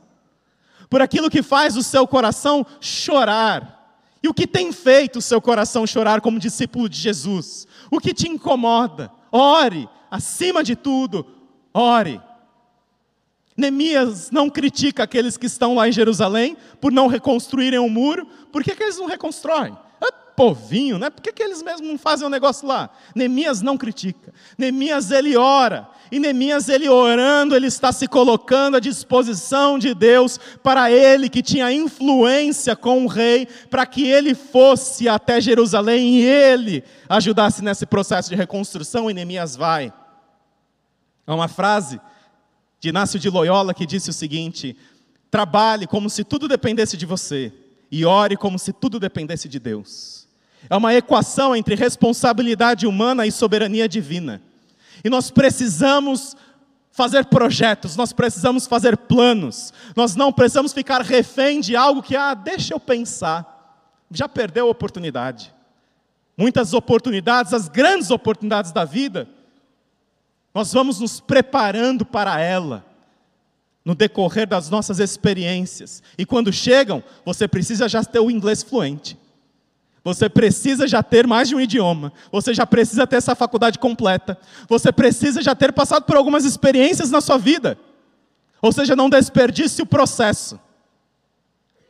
Por 0.89 1.01
aquilo 1.01 1.31
que 1.31 1.41
faz 1.41 1.77
o 1.77 1.85
seu 1.85 2.05
coração 2.05 2.67
chorar. 2.81 3.80
E 4.23 4.29
o 4.29 4.35
que 4.35 4.47
tem 4.47 4.71
feito 4.73 5.19
o 5.19 5.23
seu 5.23 5.41
coração 5.41 5.87
chorar 5.87 6.21
como 6.21 6.39
discípulo 6.39 6.89
de 6.89 6.99
Jesus? 6.99 7.67
O 7.91 7.99
que 7.99 8.13
te 8.13 8.29
incomoda? 8.29 9.11
Ore, 9.33 9.89
acima 10.11 10.63
de 10.63 10.77
tudo, 10.77 11.27
ore. 11.73 12.21
Neemias 13.57 14.31
não 14.31 14.49
critica 14.49 15.03
aqueles 15.03 15.37
que 15.37 15.47
estão 15.47 15.75
lá 15.75 15.89
em 15.89 15.93
Jerusalém 15.93 16.57
por 16.81 16.93
não 16.93 17.07
reconstruírem 17.07 17.79
o 17.79 17.85
um 17.85 17.91
muro. 17.91 18.27
Por 18.53 18.63
que, 18.63 18.75
que 18.75 18.83
eles 18.83 18.99
não 18.99 19.07
reconstroem? 19.07 19.77
É 20.03 20.11
povinho, 20.35 20.99
né? 20.99 21.11
Por 21.11 21.23
que, 21.23 21.33
que 21.33 21.43
eles 21.43 21.63
mesmos 21.63 21.89
não 21.89 21.99
fazem 21.99 22.27
um 22.27 22.31
negócio 22.31 22.67
lá? 22.67 22.91
Neemias 23.15 23.61
não 23.61 23.77
critica. 23.77 24.33
Neemias 24.57 25.11
ele 25.11 25.37
ora. 25.37 25.89
E 26.11 26.19
Neemias 26.19 26.69
ele 26.69 26.89
orando, 26.89 27.55
ele 27.55 27.69
está 27.69 27.93
se 27.93 28.09
colocando 28.09 28.77
à 28.77 28.81
disposição 28.81 29.79
de 29.79 29.95
Deus 29.95 30.39
para 30.63 30.91
ele 30.91 31.29
que 31.29 31.43
tinha 31.43 31.73
influência 31.73 32.75
com 32.75 33.05
o 33.05 33.09
rei, 33.09 33.47
para 33.69 33.87
que 33.87 34.07
ele 34.07 34.35
fosse 34.35 35.09
até 35.09 35.41
Jerusalém 35.41 36.17
e 36.17 36.23
ele 36.23 36.83
ajudasse 37.09 37.63
nesse 37.63 37.87
processo 37.87 38.29
de 38.29 38.35
reconstrução. 38.35 39.11
E 39.11 39.15
Neemias 39.15 39.55
vai. 39.55 39.93
Há 41.27 41.35
uma 41.35 41.49
frase 41.49 42.01
de 42.81 42.89
Inácio 42.89 43.19
de 43.19 43.31
Loyola 43.31 43.73
que 43.73 43.87
disse 43.87 44.11
o 44.11 44.13
seguinte: 44.13 44.77
trabalhe 45.31 45.87
como 45.87 46.11
se 46.11 46.25
tudo 46.25 46.49
dependesse 46.49 46.97
de 46.97 47.07
você 47.07 47.53
e 47.91 48.05
ore 48.05 48.37
como 48.37 48.59
se 48.59 48.73
tudo 48.73 48.99
dependesse 48.99 49.49
de 49.49 49.61
Deus. 49.61 50.29
É 50.69 50.77
uma 50.77 50.95
equação 50.95 51.55
entre 51.55 51.75
responsabilidade 51.75 52.87
humana 52.87 53.27
e 53.27 53.33
soberania 53.33 53.89
divina. 53.89 54.43
E 55.05 55.11
nós 55.11 55.31
precisamos 55.31 56.37
fazer 56.91 57.27
projetos, 57.27 57.97
nós 57.97 58.13
precisamos 58.13 58.67
fazer 58.67 58.97
planos, 58.97 59.73
nós 59.97 60.17
não 60.17 60.33
precisamos 60.33 60.73
ficar 60.73 61.03
refém 61.03 61.61
de 61.61 61.77
algo 61.77 62.03
que, 62.03 62.17
ah, 62.17 62.35
deixa 62.35 62.75
eu 62.75 62.81
pensar, 62.81 63.97
já 64.11 64.29
perdeu 64.29 64.67
a 64.67 64.71
oportunidade. 64.71 65.55
Muitas 66.37 66.73
oportunidades, 66.73 67.53
as 67.53 67.69
grandes 67.69 68.11
oportunidades 68.11 68.73
da 68.73 68.85
vida, 68.85 69.29
nós 70.55 70.73
vamos 70.73 70.99
nos 70.99 71.21
preparando 71.21 72.05
para 72.05 72.41
ela 72.41 72.85
no 73.85 73.95
decorrer 73.95 74.47
das 74.47 74.69
nossas 74.69 74.99
experiências. 74.99 76.03
E 76.19 76.27
quando 76.27 76.53
chegam, 76.53 77.03
você 77.25 77.49
precisa 77.49 77.89
já 77.89 78.05
ter 78.05 78.21
o 78.21 78.31
inglês 78.31 78.63
fluente. 78.63 79.19
Você 80.15 80.29
precisa 80.29 80.87
já 80.87 81.03
ter 81.03 81.27
mais 81.27 81.49
de 81.49 81.55
um 81.55 81.61
idioma. 81.61 82.13
Você 82.31 82.53
já 82.53 82.67
precisa 82.67 83.07
ter 83.07 83.17
essa 83.17 83.35
faculdade 83.35 83.79
completa. 83.79 84.39
Você 84.69 84.91
precisa 84.93 85.43
já 85.43 85.55
ter 85.55 85.73
passado 85.73 86.05
por 86.05 86.17
algumas 86.17 86.45
experiências 86.45 87.11
na 87.11 87.21
sua 87.21 87.39
vida. 87.39 87.79
Ou 88.63 88.73
seja, 88.73 88.95
não 88.95 89.09
desperdice 89.09 89.83
o 89.83 89.87
processo. 89.87 90.59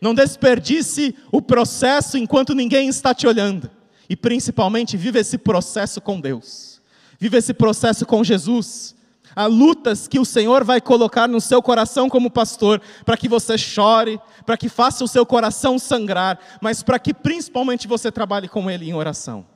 Não 0.00 0.14
desperdice 0.14 1.14
o 1.30 1.42
processo 1.42 2.16
enquanto 2.16 2.54
ninguém 2.54 2.88
está 2.88 3.14
te 3.14 3.26
olhando. 3.26 3.70
E 4.08 4.16
principalmente, 4.16 4.96
viva 4.96 5.18
esse 5.18 5.38
processo 5.38 6.00
com 6.00 6.20
Deus. 6.20 6.80
Viva 7.18 7.36
esse 7.36 7.52
processo 7.52 8.06
com 8.06 8.24
Jesus. 8.24 8.94
Há 9.34 9.46
lutas 9.46 10.08
que 10.08 10.18
o 10.18 10.25
Senhor 10.25 10.64
vai 10.64 10.80
colocar 10.80 11.28
no 11.28 11.40
seu 11.40 11.62
coração 11.62 12.08
como 12.08 12.30
pastor, 12.30 12.80
para 13.04 13.16
que 13.16 13.28
você 13.28 13.56
chore, 13.56 14.20
para 14.44 14.56
que 14.56 14.68
faça 14.68 15.04
o 15.04 15.08
seu 15.08 15.25
coração 15.25 15.78
sangrar, 15.78 16.38
mas 16.60 16.82
para 16.82 16.99
que 16.99 17.14
principalmente 17.14 17.87
você 17.87 18.10
trabalhe 18.10 18.49
com 18.49 18.70
Ele 18.70 18.88
em 18.88 18.94
oração. 18.94 19.46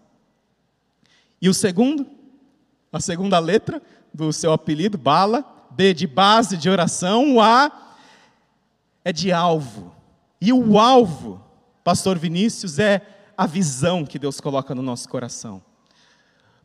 E 1.41 1.49
o 1.49 1.55
segundo, 1.55 2.07
a 2.93 3.01
segunda 3.01 3.39
letra 3.39 3.83
do 4.13 4.33
seu 4.33 4.53
apelido, 4.53 4.97
Bala, 4.97 5.45
B 5.71 5.93
de 5.93 6.07
base 6.07 6.57
de 6.57 6.71
oração, 6.71 7.35
o 7.35 7.41
A 7.41 7.71
é 9.05 9.13
de 9.13 9.33
alvo. 9.33 9.93
E 10.41 10.53
o 10.53 10.79
alvo, 10.79 11.43
Pastor 11.83 12.19
Vinícius, 12.19 12.79
é 12.79 13.03
a 13.37 13.47
visão 13.47 14.05
que 14.05 14.19
Deus 14.19 14.41
coloca 14.41 14.75
no 14.75 14.83
nosso 14.83 15.09
coração. 15.09 15.61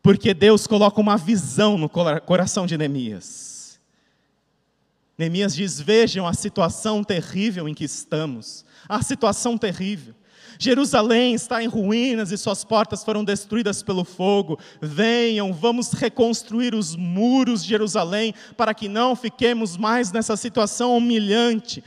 Porque 0.01 0.33
Deus 0.33 0.65
coloca 0.65 0.99
uma 0.99 1.17
visão 1.17 1.77
no 1.77 1.89
coração 1.89 2.65
de 2.65 2.77
Neemias. 2.77 3.79
Neemias 5.17 5.53
diz: 5.53 5.79
Vejam 5.79 6.25
a 6.25 6.33
situação 6.33 7.03
terrível 7.03 7.67
em 7.67 7.73
que 7.73 7.83
estamos. 7.83 8.65
A 8.87 9.01
situação 9.03 9.57
terrível. 9.57 10.15
Jerusalém 10.61 11.33
está 11.33 11.63
em 11.63 11.67
ruínas 11.67 12.31
e 12.31 12.37
suas 12.37 12.65
portas 12.65 13.01
foram 13.03 13.23
destruídas 13.23 13.81
pelo 13.81 14.03
fogo. 14.03 14.59
Venham, 14.81 15.53
vamos 15.53 15.93
reconstruir 15.93 16.75
os 16.75 16.97
muros 16.97 17.63
de 17.63 17.69
Jerusalém 17.69 18.33
para 18.57 18.73
que 18.73 18.89
não 18.89 19.15
fiquemos 19.15 19.77
mais 19.77 20.11
nessa 20.11 20.35
situação 20.35 20.97
humilhante. 20.97 21.81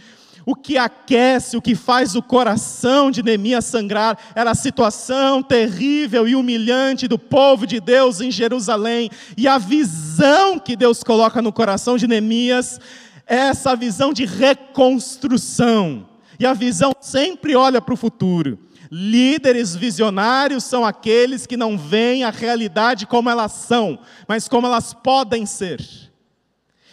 O 0.45 0.57
que 0.57 0.77
aquece, 0.77 1.57
o 1.57 1.63
que 1.63 1.75
faz 1.75 2.17
o 2.17 2.23
coração 2.23 3.11
de 3.11 3.23
Neemias 3.23 3.65
sangrar, 3.65 4.19
era 4.35 4.51
a 4.51 4.55
situação 4.55 5.43
terrível 5.43 6.27
e 6.27 6.35
humilhante 6.35 7.07
do 7.07 7.19
povo 7.19 7.67
de 7.67 7.79
Deus 7.79 8.21
em 8.21 8.31
Jerusalém. 8.31 9.11
E 9.37 9.47
a 9.47 9.59
visão 9.59 10.59
que 10.59 10.75
Deus 10.75 11.05
coloca 11.05 11.41
no 11.41 11.53
coração 11.53 11.97
de 11.97 12.09
Neemias 12.09 12.81
é 13.27 13.37
essa 13.37 13.77
visão 13.77 14.13
de 14.13 14.25
reconstrução. 14.25 16.09
E 16.39 16.47
a 16.47 16.53
visão 16.53 16.93
sempre 17.01 17.55
olha 17.55 17.81
para 17.81 17.95
o 17.95 17.97
futuro. 17.97 18.59
Líderes 18.91 19.75
visionários 19.75 20.65
são 20.65 20.85
aqueles 20.85 21.47
que 21.47 21.57
não 21.57 21.79
veem 21.79 22.25
a 22.25 22.31
realidade 22.31 23.07
como 23.07 23.31
elas 23.31 23.53
são, 23.53 23.99
mas 24.29 24.49
como 24.49 24.67
elas 24.67 24.93
podem 24.93 25.47
ser. 25.47 25.81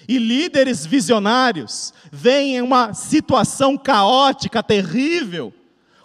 E 0.07 0.17
líderes 0.17 0.85
visionários 0.85 1.93
veem 2.11 2.61
uma 2.61 2.93
situação 2.93 3.77
caótica, 3.77 4.63
terrível, 4.63 5.53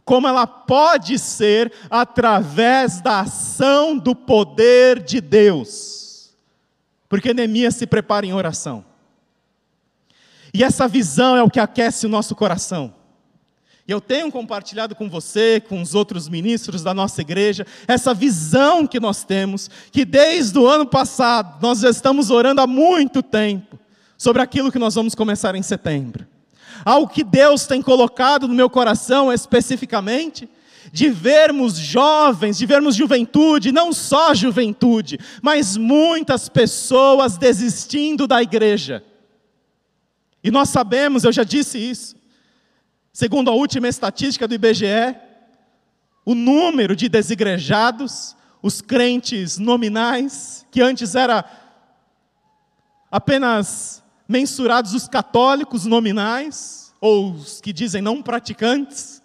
como 0.04 0.28
ela 0.28 0.46
pode 0.46 1.18
ser 1.18 1.72
através 1.88 3.00
da 3.00 3.20
ação 3.20 3.96
do 3.96 4.14
poder 4.14 5.02
de 5.02 5.20
Deus. 5.20 6.34
Porque 7.08 7.32
Neemias 7.32 7.76
se 7.76 7.86
prepara 7.86 8.26
em 8.26 8.32
oração. 8.32 8.84
E 10.52 10.62
essa 10.62 10.86
visão 10.86 11.36
é 11.36 11.42
o 11.42 11.50
que 11.50 11.58
aquece 11.58 12.06
o 12.06 12.08
nosso 12.08 12.34
coração. 12.34 12.94
E 13.86 13.92
eu 13.92 14.00
tenho 14.00 14.30
compartilhado 14.32 14.94
com 14.94 15.10
você, 15.10 15.60
com 15.60 15.82
os 15.82 15.94
outros 15.94 16.28
ministros 16.28 16.82
da 16.82 16.94
nossa 16.94 17.20
igreja, 17.20 17.66
essa 17.86 18.14
visão 18.14 18.86
que 18.86 18.98
nós 18.98 19.24
temos, 19.24 19.68
que 19.90 20.04
desde 20.04 20.58
o 20.58 20.66
ano 20.66 20.86
passado 20.86 21.58
nós 21.60 21.80
já 21.80 21.90
estamos 21.90 22.30
orando 22.30 22.62
há 22.62 22.66
muito 22.66 23.22
tempo 23.22 23.78
sobre 24.24 24.40
aquilo 24.40 24.72
que 24.72 24.78
nós 24.78 24.94
vamos 24.94 25.14
começar 25.14 25.54
em 25.54 25.60
setembro. 25.60 26.26
Algo 26.82 27.12
que 27.12 27.22
Deus 27.22 27.66
tem 27.66 27.82
colocado 27.82 28.48
no 28.48 28.54
meu 28.54 28.70
coração 28.70 29.30
especificamente, 29.30 30.48
de 30.90 31.10
vermos 31.10 31.76
jovens, 31.76 32.56
de 32.56 32.64
vermos 32.64 32.96
juventude, 32.96 33.70
não 33.70 33.92
só 33.92 34.32
juventude, 34.32 35.18
mas 35.42 35.76
muitas 35.76 36.48
pessoas 36.48 37.36
desistindo 37.36 38.26
da 38.26 38.42
igreja. 38.42 39.04
E 40.42 40.50
nós 40.50 40.70
sabemos, 40.70 41.24
eu 41.24 41.32
já 41.32 41.44
disse 41.44 41.78
isso, 41.78 42.16
segundo 43.12 43.50
a 43.50 43.54
última 43.54 43.88
estatística 43.88 44.48
do 44.48 44.54
IBGE, 44.54 45.16
o 46.24 46.34
número 46.34 46.96
de 46.96 47.10
desigrejados, 47.10 48.34
os 48.62 48.80
crentes 48.80 49.58
nominais, 49.58 50.64
que 50.70 50.80
antes 50.80 51.14
era 51.14 51.44
apenas 53.10 54.02
mensurados 54.28 54.94
os 54.94 55.06
católicos 55.06 55.84
nominais, 55.84 56.92
ou 57.00 57.32
os 57.32 57.60
que 57.60 57.72
dizem 57.72 58.00
não 58.00 58.22
praticantes. 58.22 59.22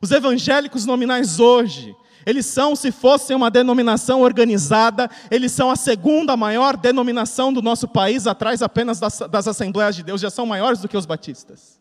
Os 0.00 0.10
evangélicos 0.10 0.86
nominais 0.86 1.40
hoje, 1.40 1.94
eles 2.24 2.46
são, 2.46 2.74
se 2.74 2.90
fossem 2.90 3.36
uma 3.36 3.50
denominação 3.50 4.20
organizada, 4.22 5.08
eles 5.30 5.52
são 5.52 5.70
a 5.70 5.76
segunda 5.76 6.36
maior 6.36 6.76
denominação 6.76 7.52
do 7.52 7.62
nosso 7.62 7.88
país, 7.88 8.26
atrás 8.26 8.62
apenas 8.62 8.98
das, 8.98 9.18
das 9.30 9.46
Assembleias 9.48 9.94
de 9.96 10.02
Deus, 10.02 10.20
já 10.20 10.30
são 10.30 10.44
maiores 10.44 10.80
do 10.80 10.88
que 10.88 10.96
os 10.96 11.06
batistas. 11.06 11.80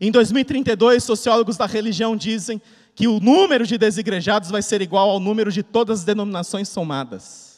Em 0.00 0.10
2032, 0.10 1.04
sociólogos 1.04 1.56
da 1.56 1.66
religião 1.66 2.16
dizem 2.16 2.62
que 2.94 3.06
o 3.06 3.20
número 3.20 3.66
de 3.66 3.76
desigrejados 3.76 4.50
vai 4.50 4.62
ser 4.62 4.80
igual 4.80 5.10
ao 5.10 5.20
número 5.20 5.50
de 5.50 5.62
todas 5.62 6.00
as 6.00 6.04
denominações 6.04 6.68
somadas. 6.68 7.49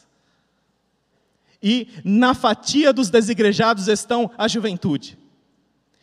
E 1.63 1.87
na 2.03 2.33
fatia 2.33 2.91
dos 2.91 3.09
desigrejados 3.09 3.87
estão 3.87 4.29
a 4.37 4.49
juventude. 4.49 5.17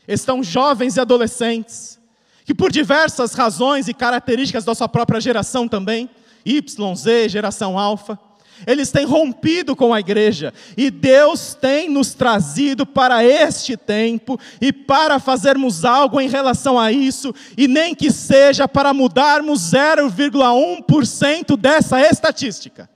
Estão 0.08 0.42
jovens 0.42 0.96
e 0.96 1.00
adolescentes, 1.00 2.00
que 2.46 2.54
por 2.54 2.72
diversas 2.72 3.34
razões 3.34 3.86
e 3.86 3.92
características 3.92 4.64
da 4.64 4.74
sua 4.74 4.88
própria 4.88 5.20
geração 5.20 5.68
também, 5.68 6.08
Y, 6.46 6.96
Z, 6.96 7.28
geração 7.28 7.78
alfa, 7.78 8.18
eles 8.66 8.90
têm 8.90 9.04
rompido 9.04 9.76
com 9.76 9.92
a 9.94 10.00
igreja, 10.00 10.52
e 10.76 10.90
Deus 10.90 11.54
tem 11.54 11.88
nos 11.88 12.12
trazido 12.14 12.84
para 12.84 13.24
este 13.24 13.76
tempo 13.76 14.38
e 14.60 14.72
para 14.72 15.18
fazermos 15.18 15.84
algo 15.84 16.20
em 16.20 16.28
relação 16.28 16.78
a 16.78 16.90
isso, 16.90 17.34
e 17.56 17.68
nem 17.68 17.94
que 17.94 18.10
seja 18.10 18.66
para 18.66 18.92
mudarmos 18.92 19.60
0,1% 19.72 21.56
dessa 21.56 22.00
estatística. 22.00 22.88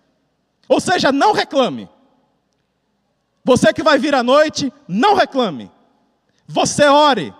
Ou 0.68 0.80
seja, 0.80 1.12
não 1.12 1.32
reclame. 1.32 1.88
Você 3.44 3.72
que 3.72 3.82
vai 3.82 3.98
vir 3.98 4.14
à 4.14 4.22
noite, 4.22 4.72
não 4.88 5.14
reclame. 5.14 5.70
Você 6.46 6.86
ore. 6.86 7.34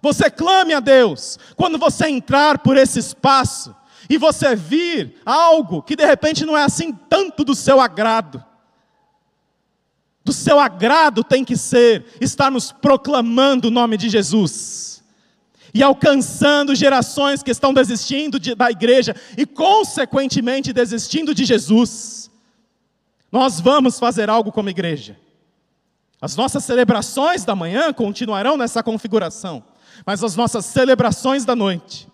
Você 0.00 0.30
clame 0.30 0.72
a 0.72 0.80
Deus. 0.80 1.38
Quando 1.56 1.78
você 1.78 2.08
entrar 2.08 2.58
por 2.58 2.76
esse 2.76 2.98
espaço, 2.98 3.74
e 4.08 4.16
você 4.16 4.56
vir 4.56 5.16
algo 5.24 5.82
que 5.82 5.94
de 5.94 6.04
repente 6.04 6.44
não 6.44 6.56
é 6.56 6.64
assim 6.64 6.92
tanto 6.92 7.44
do 7.44 7.54
seu 7.54 7.80
agrado. 7.80 8.42
Do 10.24 10.32
seu 10.32 10.58
agrado 10.58 11.22
tem 11.22 11.44
que 11.44 11.56
ser 11.56 12.06
estarmos 12.20 12.72
proclamando 12.72 13.68
o 13.68 13.70
nome 13.70 13.96
de 13.96 14.08
Jesus 14.08 15.02
e 15.74 15.82
alcançando 15.82 16.74
gerações 16.74 17.42
que 17.42 17.50
estão 17.50 17.74
desistindo 17.74 18.40
de, 18.40 18.54
da 18.54 18.70
igreja 18.70 19.14
e, 19.36 19.44
consequentemente, 19.44 20.72
desistindo 20.72 21.34
de 21.34 21.44
Jesus. 21.44 22.30
Nós 23.30 23.60
vamos 23.60 23.98
fazer 23.98 24.30
algo 24.30 24.50
como 24.50 24.70
igreja. 24.70 25.18
As 26.20 26.36
nossas 26.36 26.64
celebrações 26.64 27.44
da 27.44 27.54
manhã 27.54 27.92
continuarão 27.92 28.56
nessa 28.56 28.82
configuração, 28.82 29.62
mas 30.04 30.22
as 30.22 30.34
nossas 30.34 30.64
celebrações 30.64 31.44
da 31.44 31.54
noite 31.54 32.08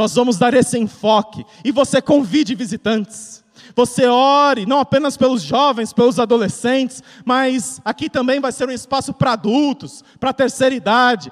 nós 0.00 0.14
vamos 0.14 0.38
dar 0.38 0.54
esse 0.54 0.78
enfoque 0.78 1.44
e 1.64 1.70
você 1.70 2.00
convide 2.00 2.54
visitantes. 2.54 3.44
Você 3.76 4.06
ore 4.06 4.64
não 4.64 4.80
apenas 4.80 5.14
pelos 5.14 5.42
jovens, 5.42 5.92
pelos 5.92 6.18
adolescentes, 6.18 7.02
mas 7.24 7.80
aqui 7.84 8.08
também 8.08 8.40
vai 8.40 8.50
ser 8.50 8.66
um 8.66 8.72
espaço 8.72 9.12
para 9.12 9.32
adultos, 9.32 10.02
para 10.18 10.32
terceira 10.32 10.74
idade, 10.74 11.30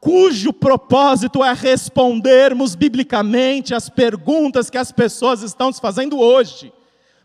cujo 0.00 0.52
propósito 0.52 1.44
é 1.44 1.52
respondermos 1.52 2.76
biblicamente 2.76 3.74
as 3.74 3.88
perguntas 3.88 4.70
que 4.70 4.78
as 4.78 4.92
pessoas 4.92 5.42
estão 5.42 5.72
se 5.72 5.80
fazendo 5.80 6.18
hoje 6.18 6.72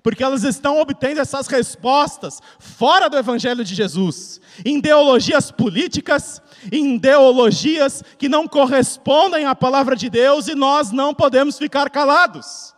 porque 0.03 0.24
elas 0.24 0.43
estão 0.43 0.79
obtendo 0.79 1.20
essas 1.20 1.48
respostas 1.48 2.41
fora 2.60 3.10
do 3.10 3.17
Evangelho 3.17 3.63
de 3.63 3.75
Jesus, 3.75 4.41
em 4.65 4.77
ideologias 4.77 5.51
políticas, 5.51 6.41
em 6.72 6.96
ideologias 6.96 8.03
que 8.17 8.29
não 8.29 8.48
correspondem 8.48 9.46
à 9.46 9.55
palavra 9.55 9.96
de 9.96 10.10
Deus 10.10 10.48
e 10.48 10.55
nós 10.55 10.91
não 10.91 11.13
podemos 11.13 11.58
ficar 11.58 11.89
calados. 11.89 12.74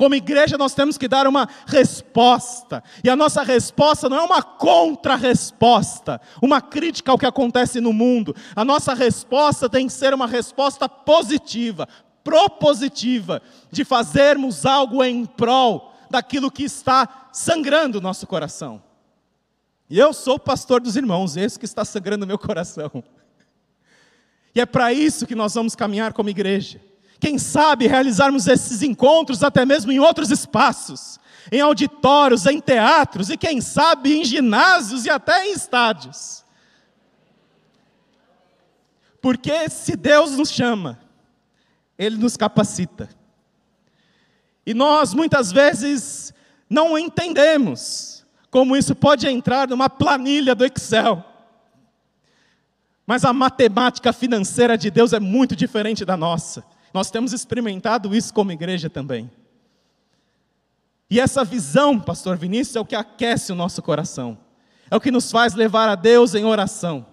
Como 0.00 0.14
igreja, 0.14 0.56
nós 0.56 0.72
temos 0.72 0.96
que 0.96 1.06
dar 1.06 1.26
uma 1.26 1.46
resposta, 1.66 2.82
e 3.04 3.10
a 3.10 3.14
nossa 3.14 3.42
resposta 3.42 4.08
não 4.08 4.16
é 4.16 4.22
uma 4.22 4.42
contra-resposta, 4.42 6.18
uma 6.40 6.58
crítica 6.62 7.12
ao 7.12 7.18
que 7.18 7.26
acontece 7.26 7.82
no 7.82 7.92
mundo. 7.92 8.34
A 8.56 8.64
nossa 8.64 8.94
resposta 8.94 9.68
tem 9.68 9.86
que 9.86 9.92
ser 9.92 10.14
uma 10.14 10.26
resposta 10.26 10.88
positiva, 10.88 11.86
propositiva 12.22 13.40
de 13.70 13.84
fazermos 13.84 14.66
algo 14.66 15.02
em 15.02 15.24
prol 15.24 15.94
daquilo 16.10 16.50
que 16.50 16.64
está 16.64 17.28
sangrando 17.32 17.98
o 17.98 18.00
nosso 18.00 18.26
coração. 18.26 18.82
E 19.88 19.98
eu 19.98 20.12
sou 20.12 20.34
o 20.34 20.40
pastor 20.40 20.80
dos 20.80 20.96
irmãos, 20.96 21.36
esse 21.36 21.58
que 21.58 21.64
está 21.64 21.84
sangrando 21.84 22.24
o 22.24 22.28
meu 22.28 22.38
coração. 22.38 23.02
E 24.54 24.60
é 24.60 24.66
para 24.66 24.92
isso 24.92 25.26
que 25.26 25.34
nós 25.34 25.54
vamos 25.54 25.74
caminhar 25.74 26.12
como 26.12 26.28
igreja. 26.28 26.80
Quem 27.20 27.38
sabe 27.38 27.86
realizarmos 27.86 28.46
esses 28.46 28.82
encontros 28.82 29.42
até 29.42 29.66
mesmo 29.66 29.92
em 29.92 29.98
outros 29.98 30.30
espaços, 30.30 31.20
em 31.52 31.60
auditórios, 31.60 32.46
em 32.46 32.60
teatros 32.60 33.30
e 33.30 33.36
quem 33.36 33.60
sabe 33.60 34.14
em 34.14 34.24
ginásios 34.24 35.04
e 35.04 35.10
até 35.10 35.46
em 35.46 35.52
estádios. 35.52 36.44
Porque 39.20 39.68
se 39.68 39.96
Deus 39.96 40.32
nos 40.32 40.50
chama, 40.50 40.98
ele 42.00 42.16
nos 42.16 42.34
capacita. 42.34 43.10
E 44.64 44.72
nós 44.72 45.12
muitas 45.12 45.52
vezes 45.52 46.32
não 46.68 46.98
entendemos 46.98 48.24
como 48.50 48.74
isso 48.74 48.94
pode 48.94 49.28
entrar 49.28 49.68
numa 49.68 49.90
planilha 49.90 50.54
do 50.54 50.64
Excel. 50.64 51.22
Mas 53.06 53.22
a 53.22 53.34
matemática 53.34 54.14
financeira 54.14 54.78
de 54.78 54.90
Deus 54.90 55.12
é 55.12 55.20
muito 55.20 55.54
diferente 55.54 56.02
da 56.02 56.16
nossa. 56.16 56.64
Nós 56.94 57.10
temos 57.10 57.34
experimentado 57.34 58.16
isso 58.16 58.32
como 58.32 58.50
igreja 58.50 58.88
também. 58.88 59.30
E 61.10 61.20
essa 61.20 61.44
visão, 61.44 62.00
pastor 62.00 62.38
Vinícius, 62.38 62.76
é 62.76 62.80
o 62.80 62.84
que 62.84 62.96
aquece 62.96 63.52
o 63.52 63.56
nosso 63.56 63.82
coração. 63.82 64.38
É 64.90 64.96
o 64.96 65.00
que 65.00 65.10
nos 65.10 65.30
faz 65.30 65.54
levar 65.54 65.88
a 65.88 65.96
Deus 65.96 66.34
em 66.34 66.44
oração. 66.44 67.04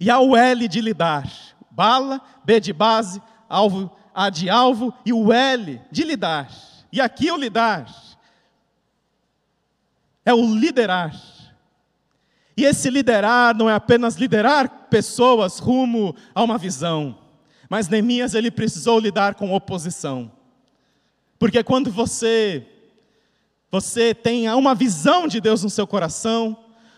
E 0.00 0.10
ao 0.10 0.36
L 0.36 0.66
de 0.66 0.80
lidar. 0.80 1.30
Bala, 1.70 2.20
B 2.44 2.58
de 2.58 2.72
base, 2.72 3.22
alvo, 3.48 3.90
A 4.14 4.30
de 4.30 4.50
alvo 4.50 4.92
e 5.04 5.12
o 5.12 5.32
L 5.32 5.80
de 5.90 6.04
lidar. 6.04 6.50
E 6.92 7.00
aqui 7.00 7.30
o 7.30 7.36
lidar 7.36 7.86
é 10.24 10.34
o 10.34 10.54
liderar. 10.54 11.14
E 12.56 12.64
esse 12.64 12.90
liderar 12.90 13.56
não 13.56 13.70
é 13.70 13.74
apenas 13.74 14.16
liderar 14.16 14.88
pessoas 14.90 15.58
rumo 15.58 16.14
a 16.34 16.42
uma 16.42 16.58
visão, 16.58 17.16
mas 17.68 17.88
Neemias 17.88 18.34
ele 18.34 18.50
precisou 18.50 18.98
lidar 18.98 19.36
com 19.36 19.54
oposição. 19.54 20.30
Porque 21.38 21.62
quando 21.62 21.90
você 21.90 22.66
você 23.70 24.14
tem 24.14 24.50
uma 24.50 24.74
visão 24.74 25.28
de 25.28 25.40
Deus 25.40 25.62
no 25.62 25.70
seu 25.70 25.86
coração, 25.86 26.56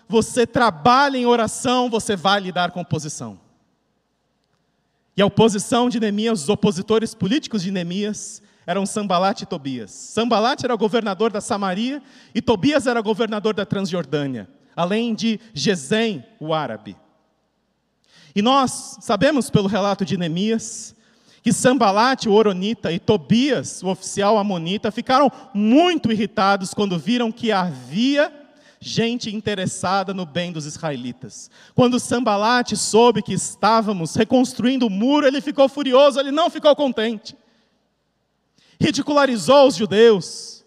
você 0.08 0.46
trabalha 0.46 1.18
em 1.18 1.26
oração, 1.26 1.90
você 1.90 2.16
vai 2.16 2.40
lidar 2.40 2.70
com 2.70 2.80
oposição. 2.80 3.38
E 5.20 5.22
a 5.22 5.26
oposição 5.26 5.90
de 5.90 6.00
Neemias, 6.00 6.44
os 6.44 6.48
opositores 6.48 7.14
políticos 7.14 7.62
de 7.62 7.70
Neemias, 7.70 8.40
eram 8.66 8.86
Sambalat 8.86 9.42
e 9.42 9.44
Tobias. 9.44 9.90
Sambalat 9.90 10.64
era 10.64 10.74
governador 10.74 11.30
da 11.30 11.42
Samaria 11.42 12.02
e 12.34 12.40
Tobias 12.40 12.86
era 12.86 13.02
governador 13.02 13.52
da 13.52 13.66
Transjordânia, 13.66 14.48
além 14.74 15.14
de 15.14 15.38
Gesem, 15.52 16.24
o 16.40 16.54
árabe. 16.54 16.96
E 18.34 18.40
nós 18.40 18.96
sabemos 19.02 19.50
pelo 19.50 19.68
relato 19.68 20.06
de 20.06 20.16
Neemias 20.16 20.96
que 21.42 21.52
Sambalat, 21.52 22.26
o 22.26 22.32
Oronita, 22.32 22.90
e 22.90 22.98
Tobias, 22.98 23.82
o 23.82 23.88
oficial 23.88 24.38
amonita, 24.38 24.90
ficaram 24.90 25.30
muito 25.52 26.10
irritados 26.10 26.72
quando 26.72 26.98
viram 26.98 27.30
que 27.30 27.52
havia 27.52 28.32
gente 28.82 29.34
interessada 29.34 30.14
no 30.14 30.24
bem 30.24 30.52
dos 30.52 30.64
israelitas. 30.64 31.50
Quando 31.74 32.00
Sambalate 32.00 32.76
soube 32.76 33.22
que 33.22 33.34
estávamos 33.34 34.14
reconstruindo 34.14 34.86
o 34.86 34.90
muro, 34.90 35.26
ele 35.26 35.42
ficou 35.42 35.68
furioso, 35.68 36.18
ele 36.18 36.30
não 36.30 36.48
ficou 36.48 36.74
contente. 36.74 37.36
Ridicularizou 38.80 39.68
os 39.68 39.76
judeus. 39.76 40.64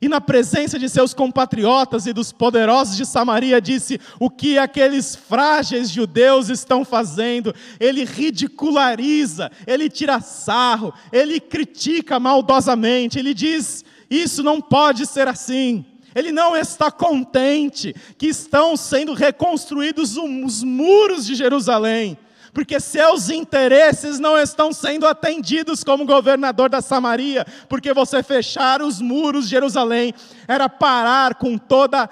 E 0.00 0.08
na 0.08 0.20
presença 0.20 0.78
de 0.78 0.88
seus 0.88 1.12
compatriotas 1.12 2.06
e 2.06 2.12
dos 2.12 2.30
poderosos 2.30 2.96
de 2.96 3.04
Samaria, 3.04 3.60
disse: 3.60 4.00
O 4.20 4.30
que 4.30 4.56
aqueles 4.56 5.16
frágeis 5.16 5.90
judeus 5.90 6.48
estão 6.48 6.84
fazendo? 6.84 7.52
Ele 7.80 8.04
ridiculariza, 8.04 9.50
ele 9.66 9.90
tira 9.90 10.20
sarro, 10.20 10.94
ele 11.10 11.40
critica 11.40 12.20
maldosamente, 12.20 13.18
ele 13.18 13.34
diz: 13.34 13.84
Isso 14.08 14.44
não 14.44 14.60
pode 14.60 15.04
ser 15.04 15.26
assim. 15.26 15.84
Ele 16.14 16.32
não 16.32 16.56
está 16.56 16.90
contente 16.90 17.94
que 18.16 18.26
estão 18.26 18.76
sendo 18.76 19.12
reconstruídos 19.12 20.16
os 20.16 20.62
muros 20.62 21.26
de 21.26 21.34
Jerusalém, 21.34 22.18
porque 22.52 22.80
seus 22.80 23.28
interesses 23.28 24.18
não 24.18 24.36
estão 24.36 24.72
sendo 24.72 25.06
atendidos 25.06 25.84
como 25.84 26.06
governador 26.06 26.68
da 26.68 26.80
Samaria, 26.80 27.46
porque 27.68 27.92
você 27.92 28.22
fechar 28.22 28.82
os 28.82 29.00
muros 29.00 29.44
de 29.44 29.50
Jerusalém 29.50 30.14
era 30.46 30.68
parar 30.68 31.34
com 31.34 31.58
toda 31.58 32.08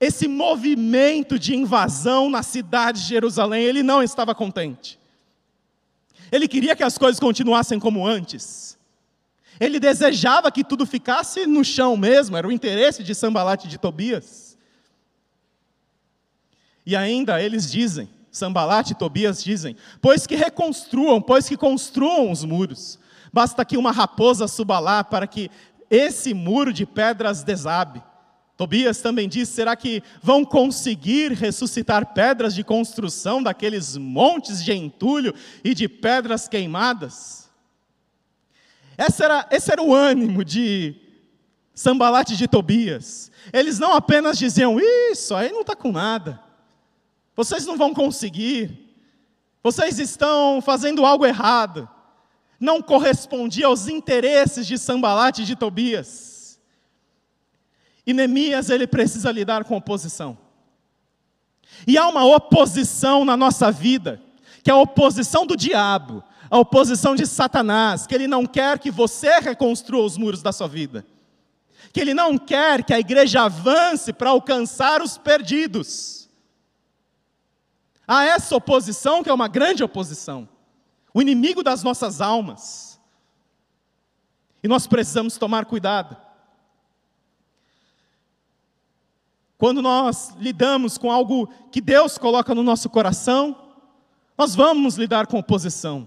esse 0.00 0.28
movimento 0.28 1.38
de 1.38 1.56
invasão 1.56 2.30
na 2.30 2.42
cidade 2.42 3.00
de 3.00 3.08
Jerusalém. 3.08 3.64
Ele 3.64 3.82
não 3.82 4.02
estava 4.02 4.34
contente. 4.34 4.98
Ele 6.30 6.46
queria 6.46 6.76
que 6.76 6.84
as 6.84 6.98
coisas 6.98 7.18
continuassem 7.18 7.80
como 7.80 8.06
antes. 8.06 8.77
Ele 9.60 9.80
desejava 9.80 10.50
que 10.52 10.62
tudo 10.62 10.86
ficasse 10.86 11.46
no 11.46 11.64
chão 11.64 11.96
mesmo, 11.96 12.36
era 12.36 12.46
o 12.46 12.52
interesse 12.52 13.02
de 13.02 13.14
Sambalat 13.14 13.64
e 13.64 13.68
de 13.68 13.78
Tobias. 13.78 14.56
E 16.86 16.96
ainda 16.96 17.42
eles 17.42 17.70
dizem, 17.70 18.08
Sambalat 18.30 18.90
e 18.90 18.94
Tobias 18.94 19.42
dizem, 19.42 19.76
pois 20.00 20.26
que 20.26 20.36
reconstruam, 20.36 21.20
pois 21.20 21.48
que 21.48 21.56
construam 21.56 22.30
os 22.30 22.44
muros. 22.44 22.98
Basta 23.32 23.64
que 23.64 23.76
uma 23.76 23.92
raposa 23.92 24.48
suba 24.48 24.78
lá 24.78 25.04
para 25.04 25.26
que 25.26 25.50
esse 25.90 26.32
muro 26.32 26.72
de 26.72 26.86
pedras 26.86 27.42
desabe. 27.42 28.02
Tobias 28.56 29.00
também 29.00 29.28
diz: 29.28 29.48
será 29.48 29.76
que 29.76 30.02
vão 30.22 30.44
conseguir 30.44 31.32
ressuscitar 31.32 32.12
pedras 32.12 32.54
de 32.54 32.64
construção 32.64 33.42
daqueles 33.42 33.96
montes 33.96 34.64
de 34.64 34.72
entulho 34.72 35.34
e 35.62 35.74
de 35.74 35.88
pedras 35.88 36.48
queimadas? 36.48 37.47
Esse 38.98 39.22
era, 39.22 39.46
esse 39.52 39.70
era 39.70 39.80
o 39.80 39.94
ânimo 39.94 40.44
de 40.44 40.96
Sambalate 41.72 42.36
de 42.36 42.48
Tobias, 42.48 43.30
eles 43.52 43.78
não 43.78 43.92
apenas 43.92 44.36
diziam, 44.36 44.80
isso 44.80 45.32
aí 45.36 45.52
não 45.52 45.60
está 45.60 45.76
com 45.76 45.92
nada, 45.92 46.42
vocês 47.36 47.64
não 47.64 47.76
vão 47.76 47.94
conseguir, 47.94 48.96
vocês 49.62 50.00
estão 50.00 50.60
fazendo 50.60 51.06
algo 51.06 51.24
errado, 51.24 51.88
não 52.58 52.82
correspondia 52.82 53.66
aos 53.66 53.86
interesses 53.86 54.66
de 54.66 54.76
Sambalate 54.76 55.44
de 55.44 55.54
Tobias. 55.54 56.58
E 58.04 58.12
Neemias, 58.12 58.70
ele 58.70 58.86
precisa 58.86 59.30
lidar 59.30 59.62
com 59.64 59.76
oposição. 59.76 60.36
E 61.86 61.96
há 61.96 62.08
uma 62.08 62.24
oposição 62.24 63.24
na 63.24 63.36
nossa 63.36 63.70
vida, 63.70 64.20
que 64.64 64.70
é 64.70 64.74
a 64.74 64.78
oposição 64.78 65.46
do 65.46 65.56
diabo, 65.56 66.24
a 66.50 66.58
oposição 66.58 67.14
de 67.14 67.26
Satanás, 67.26 68.06
que 68.06 68.14
ele 68.14 68.26
não 68.26 68.46
quer 68.46 68.78
que 68.78 68.90
você 68.90 69.38
reconstrua 69.38 70.04
os 70.04 70.16
muros 70.16 70.42
da 70.42 70.52
sua 70.52 70.68
vida 70.68 71.04
que 71.92 72.00
ele 72.00 72.14
não 72.14 72.36
quer 72.38 72.84
que 72.84 72.92
a 72.92 73.00
igreja 73.00 73.42
avance 73.42 74.12
para 74.12 74.30
alcançar 74.30 75.02
os 75.02 75.16
perdidos. 75.16 76.28
Há 78.06 78.24
essa 78.24 78.56
oposição, 78.56 79.22
que 79.22 79.28
é 79.28 79.34
uma 79.34 79.48
grande 79.48 79.82
oposição, 79.82 80.48
o 81.12 81.20
inimigo 81.20 81.62
das 81.62 81.82
nossas 81.82 82.20
almas. 82.20 83.00
E 84.62 84.68
nós 84.68 84.86
precisamos 84.86 85.36
tomar 85.36 85.66
cuidado. 85.66 86.16
Quando 89.56 89.82
nós 89.82 90.34
lidamos 90.38 90.96
com 90.96 91.10
algo 91.10 91.48
que 91.70 91.80
Deus 91.80 92.16
coloca 92.16 92.54
no 92.54 92.62
nosso 92.62 92.88
coração, 92.88 93.74
nós 94.36 94.54
vamos 94.54 94.96
lidar 94.96 95.26
com 95.26 95.38
oposição, 95.38 96.06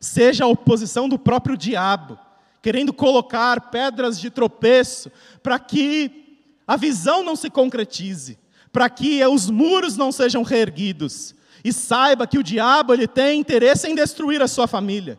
seja 0.00 0.44
a 0.44 0.48
oposição 0.48 1.08
do 1.08 1.18
próprio 1.18 1.56
diabo 1.56 2.18
querendo 2.60 2.92
colocar 2.92 3.70
pedras 3.70 4.20
de 4.20 4.30
tropeço 4.30 5.10
para 5.42 5.58
que 5.58 6.42
a 6.66 6.76
visão 6.76 7.22
não 7.22 7.36
se 7.36 7.48
concretize, 7.48 8.38
para 8.72 8.90
que 8.90 9.24
os 9.26 9.48
muros 9.48 9.96
não 9.96 10.12
sejam 10.12 10.42
reerguidos. 10.42 11.34
E 11.64 11.72
saiba 11.72 12.26
que 12.26 12.38
o 12.38 12.42
diabo 12.42 12.92
ele 12.92 13.08
tem 13.08 13.40
interesse 13.40 13.88
em 13.88 13.94
destruir 13.94 14.42
a 14.42 14.48
sua 14.48 14.66
família. 14.66 15.18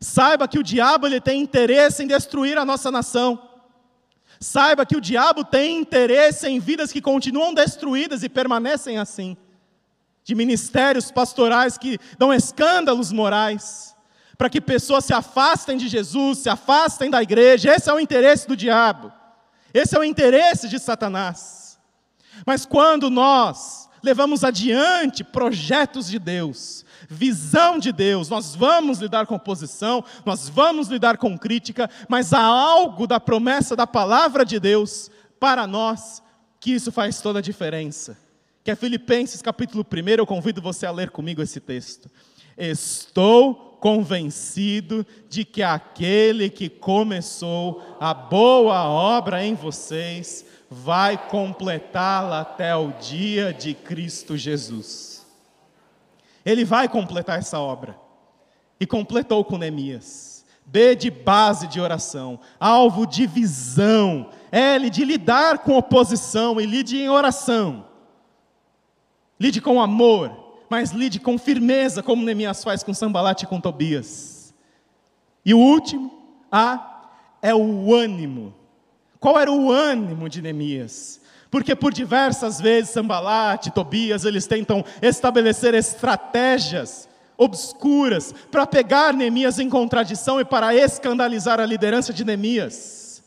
Saiba 0.00 0.46
que 0.46 0.58
o 0.58 0.62
diabo 0.62 1.06
ele 1.06 1.20
tem 1.20 1.40
interesse 1.40 2.02
em 2.02 2.06
destruir 2.06 2.56
a 2.56 2.64
nossa 2.64 2.90
nação. 2.90 3.50
Saiba 4.38 4.86
que 4.86 4.96
o 4.96 5.00
diabo 5.00 5.44
tem 5.44 5.78
interesse 5.78 6.46
em 6.46 6.60
vidas 6.60 6.92
que 6.92 7.00
continuam 7.00 7.54
destruídas 7.54 8.22
e 8.22 8.28
permanecem 8.28 8.98
assim. 8.98 9.36
De 10.22 10.34
ministérios 10.34 11.10
pastorais 11.10 11.78
que 11.78 11.98
dão 12.18 12.32
escândalos 12.32 13.12
morais 13.12 13.95
para 14.36 14.50
que 14.50 14.60
pessoas 14.60 15.04
se 15.04 15.14
afastem 15.14 15.76
de 15.76 15.88
Jesus, 15.88 16.38
se 16.38 16.48
afastem 16.48 17.10
da 17.10 17.22
igreja. 17.22 17.74
Esse 17.74 17.88
é 17.88 17.92
o 17.92 18.00
interesse 18.00 18.46
do 18.46 18.56
diabo. 18.56 19.12
Esse 19.72 19.96
é 19.96 19.98
o 19.98 20.04
interesse 20.04 20.68
de 20.68 20.78
Satanás. 20.78 21.78
Mas 22.44 22.66
quando 22.66 23.08
nós 23.08 23.88
levamos 24.02 24.44
adiante 24.44 25.24
projetos 25.24 26.06
de 26.06 26.18
Deus, 26.18 26.84
visão 27.08 27.78
de 27.78 27.92
Deus, 27.92 28.28
nós 28.28 28.54
vamos 28.54 28.98
lidar 28.98 29.26
com 29.26 29.34
oposição, 29.34 30.04
nós 30.24 30.48
vamos 30.48 30.88
lidar 30.88 31.16
com 31.16 31.38
crítica, 31.38 31.90
mas 32.08 32.32
há 32.32 32.42
algo 32.42 33.06
da 33.06 33.18
promessa 33.18 33.74
da 33.74 33.86
palavra 33.86 34.44
de 34.44 34.60
Deus 34.60 35.10
para 35.40 35.66
nós 35.66 36.22
que 36.60 36.72
isso 36.72 36.92
faz 36.92 37.20
toda 37.20 37.38
a 37.38 37.42
diferença. 37.42 38.18
Que 38.62 38.70
é 38.70 38.76
Filipenses 38.76 39.40
capítulo 39.40 39.84
1, 39.84 40.08
eu 40.18 40.26
convido 40.26 40.60
você 40.60 40.86
a 40.86 40.90
ler 40.90 41.10
comigo 41.10 41.42
esse 41.42 41.60
texto. 41.60 42.10
Estou 42.56 43.76
convencido 43.80 45.06
de 45.28 45.44
que 45.44 45.62
aquele 45.62 46.48
que 46.48 46.68
começou 46.68 47.82
a 48.00 48.14
boa 48.14 48.88
obra 48.88 49.44
em 49.44 49.54
vocês 49.54 50.44
vai 50.70 51.16
completá-la 51.28 52.40
até 52.40 52.74
o 52.74 52.92
dia 52.92 53.52
de 53.52 53.74
Cristo 53.74 54.36
Jesus. 54.36 55.26
Ele 56.44 56.64
vai 56.64 56.88
completar 56.88 57.38
essa 57.38 57.60
obra. 57.60 57.96
E 58.78 58.86
completou 58.86 59.44
com 59.44 59.58
Neemias. 59.58 60.44
B 60.64 60.96
de 60.96 61.10
base 61.10 61.68
de 61.68 61.80
oração, 61.80 62.40
alvo 62.58 63.06
de 63.06 63.24
visão, 63.24 64.30
L 64.50 64.90
de 64.90 65.04
lidar 65.04 65.58
com 65.58 65.76
oposição 65.76 66.60
e 66.60 66.66
lide 66.66 66.98
em 66.98 67.08
oração. 67.08 67.86
Lide 69.38 69.60
com 69.60 69.80
amor, 69.80 70.45
mas 70.68 70.90
lide 70.90 71.20
com 71.20 71.38
firmeza, 71.38 72.02
como 72.02 72.24
Neemias 72.24 72.64
faz 72.64 72.82
com 72.82 72.92
Sambalate 72.92 73.44
e 73.44 73.48
com 73.48 73.60
Tobias. 73.60 74.54
E 75.44 75.54
o 75.54 75.58
último, 75.58 76.12
A, 76.50 77.08
é 77.40 77.54
o 77.54 77.94
ânimo. 77.94 78.54
Qual 79.20 79.38
era 79.38 79.50
o 79.50 79.70
ânimo 79.70 80.28
de 80.28 80.42
Neemias? 80.42 81.20
Porque 81.50 81.74
por 81.74 81.92
diversas 81.92 82.60
vezes 82.60 82.90
Sambalate, 82.90 83.70
Tobias, 83.70 84.24
eles 84.24 84.46
tentam 84.46 84.84
estabelecer 85.00 85.74
estratégias 85.74 87.08
obscuras 87.38 88.34
para 88.50 88.66
pegar 88.66 89.12
Neemias 89.12 89.58
em 89.58 89.68
contradição 89.68 90.40
e 90.40 90.44
para 90.44 90.74
escandalizar 90.74 91.60
a 91.60 91.66
liderança 91.66 92.12
de 92.12 92.24
Neemias. 92.24 93.22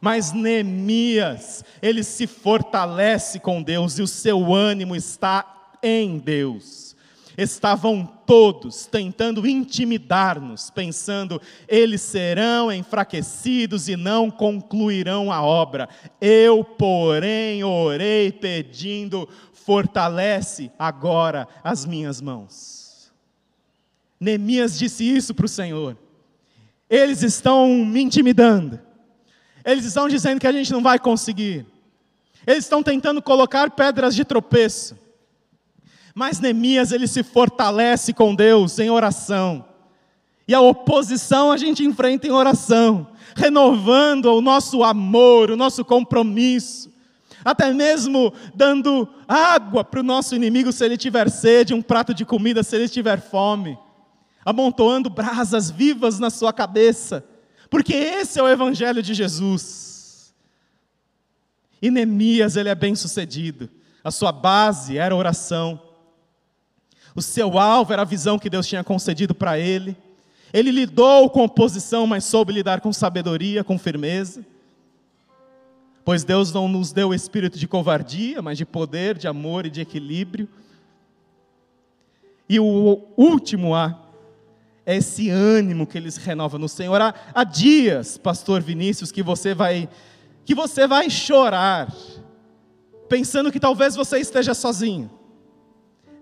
Mas 0.00 0.32
Neemias, 0.32 1.64
ele 1.80 2.04
se 2.04 2.26
fortalece 2.26 3.40
com 3.40 3.62
Deus 3.62 3.98
e 3.98 4.02
o 4.02 4.06
seu 4.06 4.54
ânimo 4.54 4.94
está 4.94 5.55
em 5.82 6.18
Deus. 6.18 6.96
Estavam 7.36 8.06
todos 8.26 8.86
tentando 8.86 9.46
intimidar-nos, 9.46 10.70
pensando, 10.70 11.40
eles 11.68 12.00
serão 12.00 12.72
enfraquecidos 12.72 13.88
e 13.88 13.96
não 13.96 14.30
concluirão 14.30 15.30
a 15.30 15.42
obra. 15.42 15.86
Eu, 16.18 16.64
porém, 16.64 17.62
orei 17.62 18.32
pedindo, 18.32 19.28
fortalece 19.52 20.70
agora 20.78 21.46
as 21.62 21.84
minhas 21.84 22.22
mãos. 22.22 23.12
Neemias 24.18 24.78
disse 24.78 25.04
isso 25.04 25.34
para 25.34 25.44
o 25.44 25.48
Senhor. 25.48 25.96
Eles 26.88 27.22
estão 27.22 27.68
me 27.84 28.00
intimidando. 28.00 28.80
Eles 29.64 29.84
estão 29.84 30.08
dizendo 30.08 30.40
que 30.40 30.46
a 30.46 30.52
gente 30.52 30.72
não 30.72 30.82
vai 30.82 30.98
conseguir. 30.98 31.66
Eles 32.46 32.64
estão 32.64 32.82
tentando 32.82 33.20
colocar 33.20 33.70
pedras 33.72 34.14
de 34.14 34.24
tropeço. 34.24 34.96
Mas 36.18 36.40
Neemias 36.40 36.92
ele 36.92 37.06
se 37.06 37.22
fortalece 37.22 38.14
com 38.14 38.34
Deus 38.34 38.78
em 38.78 38.88
oração. 38.88 39.66
E 40.48 40.54
a 40.54 40.62
oposição 40.62 41.52
a 41.52 41.58
gente 41.58 41.84
enfrenta 41.84 42.26
em 42.26 42.30
oração, 42.30 43.08
renovando 43.36 44.32
o 44.32 44.40
nosso 44.40 44.82
amor, 44.82 45.50
o 45.50 45.58
nosso 45.58 45.84
compromisso, 45.84 46.90
até 47.44 47.70
mesmo 47.70 48.32
dando 48.54 49.06
água 49.28 49.84
para 49.84 50.00
o 50.00 50.02
nosso 50.02 50.34
inimigo 50.34 50.72
se 50.72 50.86
ele 50.86 50.96
tiver 50.96 51.28
sede, 51.28 51.74
um 51.74 51.82
prato 51.82 52.14
de 52.14 52.24
comida 52.24 52.62
se 52.62 52.74
ele 52.76 52.88
tiver 52.88 53.20
fome, 53.20 53.78
amontoando 54.42 55.10
brasas 55.10 55.70
vivas 55.70 56.18
na 56.18 56.30
sua 56.30 56.50
cabeça, 56.50 57.22
porque 57.68 57.92
esse 57.92 58.40
é 58.40 58.42
o 58.42 58.48
evangelho 58.48 59.02
de 59.02 59.12
Jesus. 59.12 60.34
E 61.82 61.90
Neemias 61.90 62.56
ele 62.56 62.70
é 62.70 62.74
bem 62.74 62.94
sucedido, 62.94 63.68
a 64.02 64.10
sua 64.10 64.32
base 64.32 64.96
era 64.96 65.14
oração. 65.14 65.85
O 67.16 67.22
seu 67.22 67.58
alvo 67.58 67.94
era 67.94 68.02
a 68.02 68.04
visão 68.04 68.38
que 68.38 68.50
Deus 68.50 68.66
tinha 68.66 68.84
concedido 68.84 69.34
para 69.34 69.58
ele. 69.58 69.96
Ele 70.52 70.70
lidou 70.70 71.30
com 71.30 71.42
oposição, 71.42 72.06
mas 72.06 72.24
soube 72.26 72.52
lidar 72.52 72.82
com 72.82 72.92
sabedoria, 72.92 73.64
com 73.64 73.78
firmeza. 73.78 74.44
Pois 76.04 76.24
Deus 76.24 76.52
não 76.52 76.68
nos 76.68 76.92
deu 76.92 77.08
o 77.08 77.14
espírito 77.14 77.58
de 77.58 77.66
covardia, 77.66 78.42
mas 78.42 78.58
de 78.58 78.66
poder, 78.66 79.16
de 79.16 79.26
amor 79.26 79.64
e 79.64 79.70
de 79.70 79.80
equilíbrio. 79.80 80.46
E 82.46 82.60
o 82.60 83.02
último 83.16 83.74
A 83.74 83.98
é 84.84 84.96
esse 84.96 85.30
ânimo 85.30 85.86
que 85.86 85.96
eles 85.96 86.18
renovam 86.18 86.60
no 86.60 86.68
Senhor. 86.68 87.00
Há, 87.00 87.14
há 87.34 87.44
dias, 87.44 88.18
pastor 88.18 88.60
Vinícius, 88.60 89.10
que 89.10 89.22
você 89.22 89.54
vai 89.54 89.88
que 90.44 90.54
você 90.54 90.86
vai 90.86 91.10
chorar, 91.10 91.92
pensando 93.08 93.50
que 93.50 93.58
talvez 93.58 93.96
você 93.96 94.18
esteja 94.18 94.54
sozinho 94.54 95.15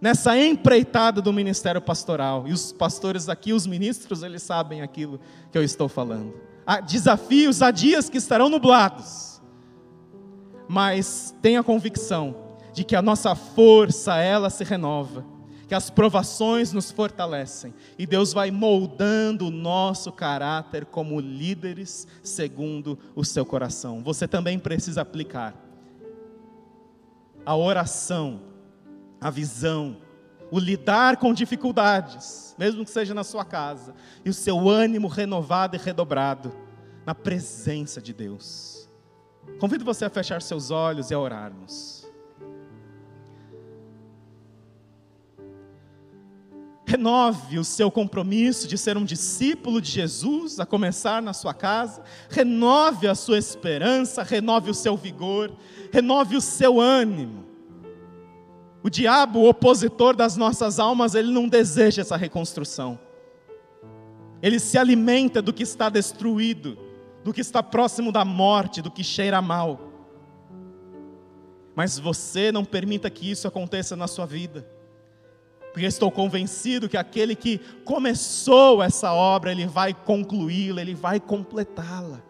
nessa 0.05 0.38
empreitada 0.38 1.23
do 1.23 1.33
ministério 1.33 1.81
pastoral. 1.81 2.47
E 2.47 2.53
os 2.53 2.71
pastores 2.73 3.27
aqui, 3.31 3.55
os 3.55 3.67
ministros, 3.67 4.23
eles 4.23 4.43
sabem 4.43 4.83
aquilo 4.83 5.19
que 5.51 5.57
eu 5.57 5.64
estou 5.64 5.88
falando. 5.88 6.35
Há 6.67 6.83
desafios, 6.83 7.62
há 7.62 7.71
dias 7.71 8.11
que 8.11 8.19
estarão 8.19 8.51
nublados. 8.51 9.40
Mas 10.69 11.35
tenha 11.40 11.62
convicção 11.62 12.37
de 12.75 12.85
que 12.85 12.95
a 12.95 13.01
nossa 13.01 13.35
força, 13.35 14.19
ela 14.19 14.51
se 14.51 14.62
renova, 14.62 15.25
que 15.67 15.75
as 15.75 15.88
provações 15.88 16.71
nos 16.71 16.90
fortalecem 16.90 17.73
e 17.99 18.07
Deus 18.07 18.35
vai 18.35 18.51
moldando 18.51 19.47
o 19.47 19.51
nosso 19.51 20.12
caráter 20.12 20.85
como 20.85 21.19
líderes 21.19 22.07
segundo 22.23 22.99
o 23.17 23.25
seu 23.25 23.47
coração. 23.47 24.03
Você 24.03 24.29
também 24.29 24.59
precisa 24.59 25.01
aplicar 25.01 25.55
a 27.47 27.57
oração 27.57 28.53
a 29.25 29.31
visão, 29.31 29.97
o 30.51 30.59
lidar 30.59 31.17
com 31.17 31.33
dificuldades, 31.33 32.55
mesmo 32.59 32.85
que 32.85 32.91
seja 32.91 33.15
na 33.15 33.25
sua 33.25 33.43
casa, 33.43 33.95
e 34.23 34.29
o 34.29 34.35
seu 34.35 34.69
ânimo 34.69 35.09
renovado 35.09 35.77
e 35.77 35.79
redobrado 35.79 36.55
na 37.07 37.15
presença 37.15 38.03
de 38.03 38.13
Deus. 38.13 38.87
Convido 39.59 39.83
você 39.83 40.05
a 40.05 40.11
fechar 40.11 40.43
seus 40.43 40.71
olhos 40.71 41.11
e 41.11 41.15
a 41.15 41.19
orarmos. 41.19 42.07
Renove 46.87 47.59
o 47.59 47.65
seu 47.65 47.91
compromisso 47.91 48.69
de 48.69 48.77
ser 48.77 48.99
um 48.99 49.07
discípulo 49.07 49.81
de 49.81 49.91
Jesus, 49.91 50.61
a 50.61 50.67
começar 50.67 51.23
na 51.23 51.33
sua 51.33 51.55
casa. 51.55 52.03
Renove 52.29 53.09
a 53.09 53.15
sua 53.15 53.39
esperança, 53.39 54.23
renove 54.23 54.71
o 54.71 54.75
seu 54.75 54.99
vigor, 54.99 55.51
renove 55.91 56.37
o 56.37 56.43
seu 56.43 56.79
ânimo. 56.79 57.44
O 58.85 58.90
diabo, 58.90 59.38
o 59.38 59.49
opositor 59.49 60.14
das 60.14 60.37
nossas 60.37 60.79
almas, 60.79 61.14
ele 61.14 61.33
não 61.33 61.49
deseja 61.49 62.03
essa 62.03 62.18
reconstrução. 62.18 62.99
Ele 64.42 64.61
se 64.61 64.77
alimenta 64.77 65.40
do 65.40 65.55
que 65.55 65.62
está 65.62 65.88
destruído, 65.88 66.77
do 67.25 67.33
que 67.33 67.40
está 67.40 67.62
próximo 67.62 68.12
da 68.12 68.27
morte, 68.27 68.83
do 68.83 68.90
que 68.90 69.03
cheira 69.03 69.40
mal. 69.40 69.81
Mas 71.75 71.99
você 71.99 72.53
não 72.53 72.62
permita 72.62 73.09
que 73.09 73.31
isso 73.31 73.49
aconteça 73.49 73.97
na 73.97 74.07
sua 74.07 74.27
vida. 74.27 74.68
Porque 75.73 75.87
estou 75.87 76.11
convencido 76.11 76.87
que 76.87 76.99
aquele 76.99 77.35
que 77.35 77.59
começou 77.87 78.83
essa 78.83 79.14
obra, 79.14 79.51
ele 79.51 79.66
vai 79.66 79.94
concluí-la, 79.94 80.83
ele 80.83 80.94
vai 80.94 81.18
completá-la. 81.18 82.23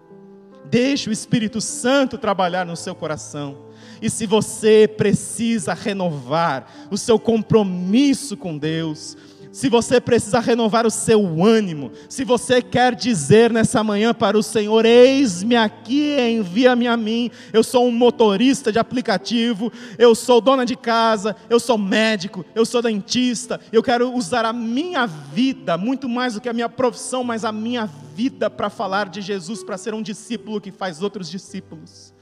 Deixe 0.67 1.11
o 1.11 1.13
Espírito 1.13 1.61
Santo 1.61 2.17
trabalhar 2.17 2.65
no 2.65 2.77
seu 2.77 2.95
coração. 2.95 3.67
E 4.01 4.11
se 4.11 4.27
você 4.27 4.89
precisa 4.89 5.75
renovar 5.75 6.89
o 6.91 6.99
seu 6.99 7.19
compromisso 7.19 8.37
com 8.37 8.57
Deus, 8.57 9.17
se 9.55 9.69
você 9.69 10.01
precisa 10.01 10.41
renovar 10.41 10.85
o 10.85 10.91
seu 10.91 11.45
ânimo, 11.45 11.93
se 12.09 12.25
você 12.25 12.61
quer 12.61 12.93
dizer 12.93 13.53
nessa 13.53 13.85
manhã 13.85 14.13
para 14.13 14.37
o 14.37 14.43
Senhor: 14.43 14.85
Eis-me 14.85 15.55
aqui, 15.55 16.17
envia-me 16.19 16.89
a 16.89 16.97
mim. 16.97 17.31
Eu 17.53 17.63
sou 17.63 17.87
um 17.87 17.93
motorista 17.93 18.73
de 18.73 18.81
aplicativo, 18.81 19.73
eu 19.97 20.13
sou 20.13 20.41
dona 20.41 20.67
de 20.67 20.75
casa, 20.75 21.37
eu 21.49 21.61
sou 21.61 21.79
médico, 21.79 22.45
eu 22.53 22.67
sou 22.67 22.83
dentista, 22.83 23.61
eu 23.71 23.81
quero 23.81 24.13
usar 24.13 24.45
a 24.45 24.53
minha 24.53 25.07
vida, 25.07 25.79
muito 25.79 26.09
mais 26.09 26.35
do 26.35 26.41
que 26.41 26.49
a 26.49 26.53
minha 26.53 26.69
profissão, 26.69 27.23
mas 27.23 27.45
a 27.45 27.53
minha 27.53 27.89
vida 28.17 28.51
para 28.51 28.69
falar 28.69 29.09
de 29.09 29.21
Jesus, 29.21 29.63
para 29.63 29.79
ser 29.79 29.95
um 29.95 30.03
discípulo 30.03 30.61
que 30.61 30.73
faz 30.73 31.01
outros 31.01 31.31
discípulos. 31.31 32.14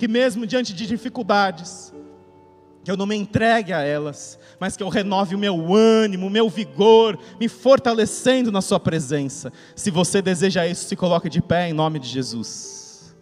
Que 0.00 0.08
mesmo 0.08 0.46
diante 0.46 0.72
de 0.72 0.86
dificuldades, 0.86 1.92
que 2.82 2.90
eu 2.90 2.96
não 2.96 3.04
me 3.04 3.14
entregue 3.14 3.70
a 3.70 3.82
elas, 3.82 4.38
mas 4.58 4.74
que 4.74 4.82
eu 4.82 4.88
renove 4.88 5.34
o 5.34 5.38
meu 5.38 5.74
ânimo, 5.74 6.26
o 6.26 6.30
meu 6.30 6.48
vigor, 6.48 7.18
me 7.38 7.50
fortalecendo 7.50 8.50
na 8.50 8.62
Sua 8.62 8.80
presença. 8.80 9.52
Se 9.76 9.90
você 9.90 10.22
deseja 10.22 10.66
isso, 10.66 10.86
se 10.86 10.96
coloque 10.96 11.28
de 11.28 11.42
pé 11.42 11.68
em 11.68 11.74
nome 11.74 11.98
de 11.98 12.08
Jesus. 12.08 13.14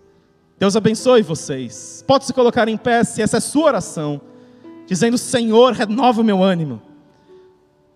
Deus 0.57 0.77
abençoe 0.77 1.21
vocês. 1.21 2.05
Pode 2.07 2.27
se 2.27 2.33
colocar 2.33 2.69
em 2.69 2.77
pé 2.77 3.03
se 3.03 3.21
essa 3.23 3.39
é 3.39 3.41
sua 3.41 3.65
oração, 3.65 4.21
dizendo: 4.87 5.19
Senhor, 5.19 5.73
renova 5.73 6.21
o 6.21 6.25
meu 6.25 6.45
ânimo. 6.45 6.81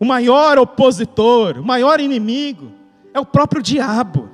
O 0.01 0.05
maior 0.05 0.59
opositor, 0.59 1.57
o 1.61 1.65
maior 1.65 2.01
inimigo 2.01 2.73
é 3.15 3.21
o 3.21 3.25
próprio 3.25 3.63
diabo. 3.63 4.29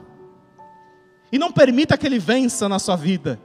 E 1.31 1.39
não 1.39 1.53
permita 1.53 1.99
que 1.99 2.07
ele 2.07 2.19
vença 2.19 2.67
na 2.67 2.79
sua 2.79 2.97
vida. 2.97 3.39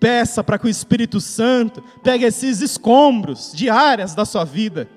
Peça 0.00 0.44
para 0.44 0.58
que 0.58 0.66
o 0.66 0.70
Espírito 0.70 1.20
Santo 1.20 1.82
pegue 2.02 2.24
esses 2.24 2.60
escombros 2.60 3.52
de 3.52 3.68
áreas 3.68 4.14
da 4.14 4.24
sua 4.24 4.44
vida 4.44 4.88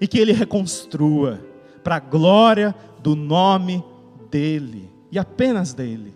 e 0.00 0.06
que 0.06 0.18
ele 0.18 0.32
reconstrua 0.32 1.40
para 1.82 1.96
a 1.96 2.00
glória 2.00 2.74
do 3.02 3.16
nome 3.16 3.84
dele 4.30 4.90
e 5.10 5.18
apenas 5.18 5.74
dele. 5.74 6.14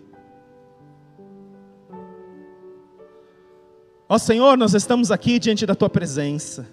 Ó 4.07 4.17
Senhor, 4.17 4.57
nós 4.57 4.73
estamos 4.73 5.11
aqui 5.11 5.37
diante 5.37 5.65
da 5.65 5.75
tua 5.75 5.89
presença, 5.89 6.67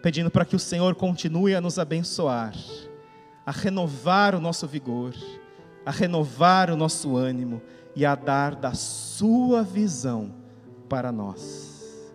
pedindo 0.00 0.30
para 0.30 0.44
que 0.44 0.54
o 0.54 0.60
Senhor 0.60 0.94
continue 0.94 1.54
a 1.56 1.60
nos 1.60 1.78
abençoar, 1.78 2.54
a 3.44 3.50
renovar 3.50 4.34
o 4.34 4.40
nosso 4.40 4.66
vigor, 4.66 5.12
a 5.84 5.90
renovar 5.90 6.70
o 6.70 6.76
nosso 6.76 7.16
ânimo 7.16 7.60
e 7.96 8.04
a 8.04 8.14
dar 8.14 8.54
da 8.54 8.74
sua 8.74 9.62
visão 9.62 10.34
para 10.88 11.12
nós. 11.12 12.12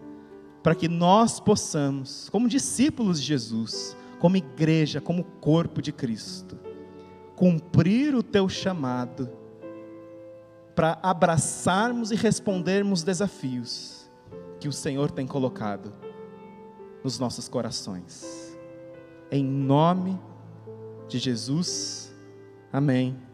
Para 0.61 0.75
que 0.75 0.87
nós 0.87 1.39
possamos, 1.39 2.27
como 2.29 2.49
discípulos 2.49 3.21
de 3.21 3.27
Jesus, 3.27 3.95
como 4.19 4.35
igreja, 4.35 4.99
como 4.99 5.23
corpo 5.23 5.81
de 5.81 5.91
Cristo, 5.91 6.57
cumprir 7.35 8.13
o 8.13 8.21
teu 8.21 8.49
chamado 8.49 9.29
para 10.75 10.99
abraçarmos 11.01 12.11
e 12.11 12.15
respondermos 12.15 13.03
desafios 13.03 14.09
que 14.59 14.67
o 14.67 14.73
Senhor 14.73 15.11
tem 15.11 15.25
colocado 15.25 15.93
nos 17.03 17.17
nossos 17.17 17.47
corações. 17.47 18.57
Em 19.31 19.43
nome 19.43 20.19
de 21.07 21.17
Jesus, 21.17 22.13
amém 22.71 23.28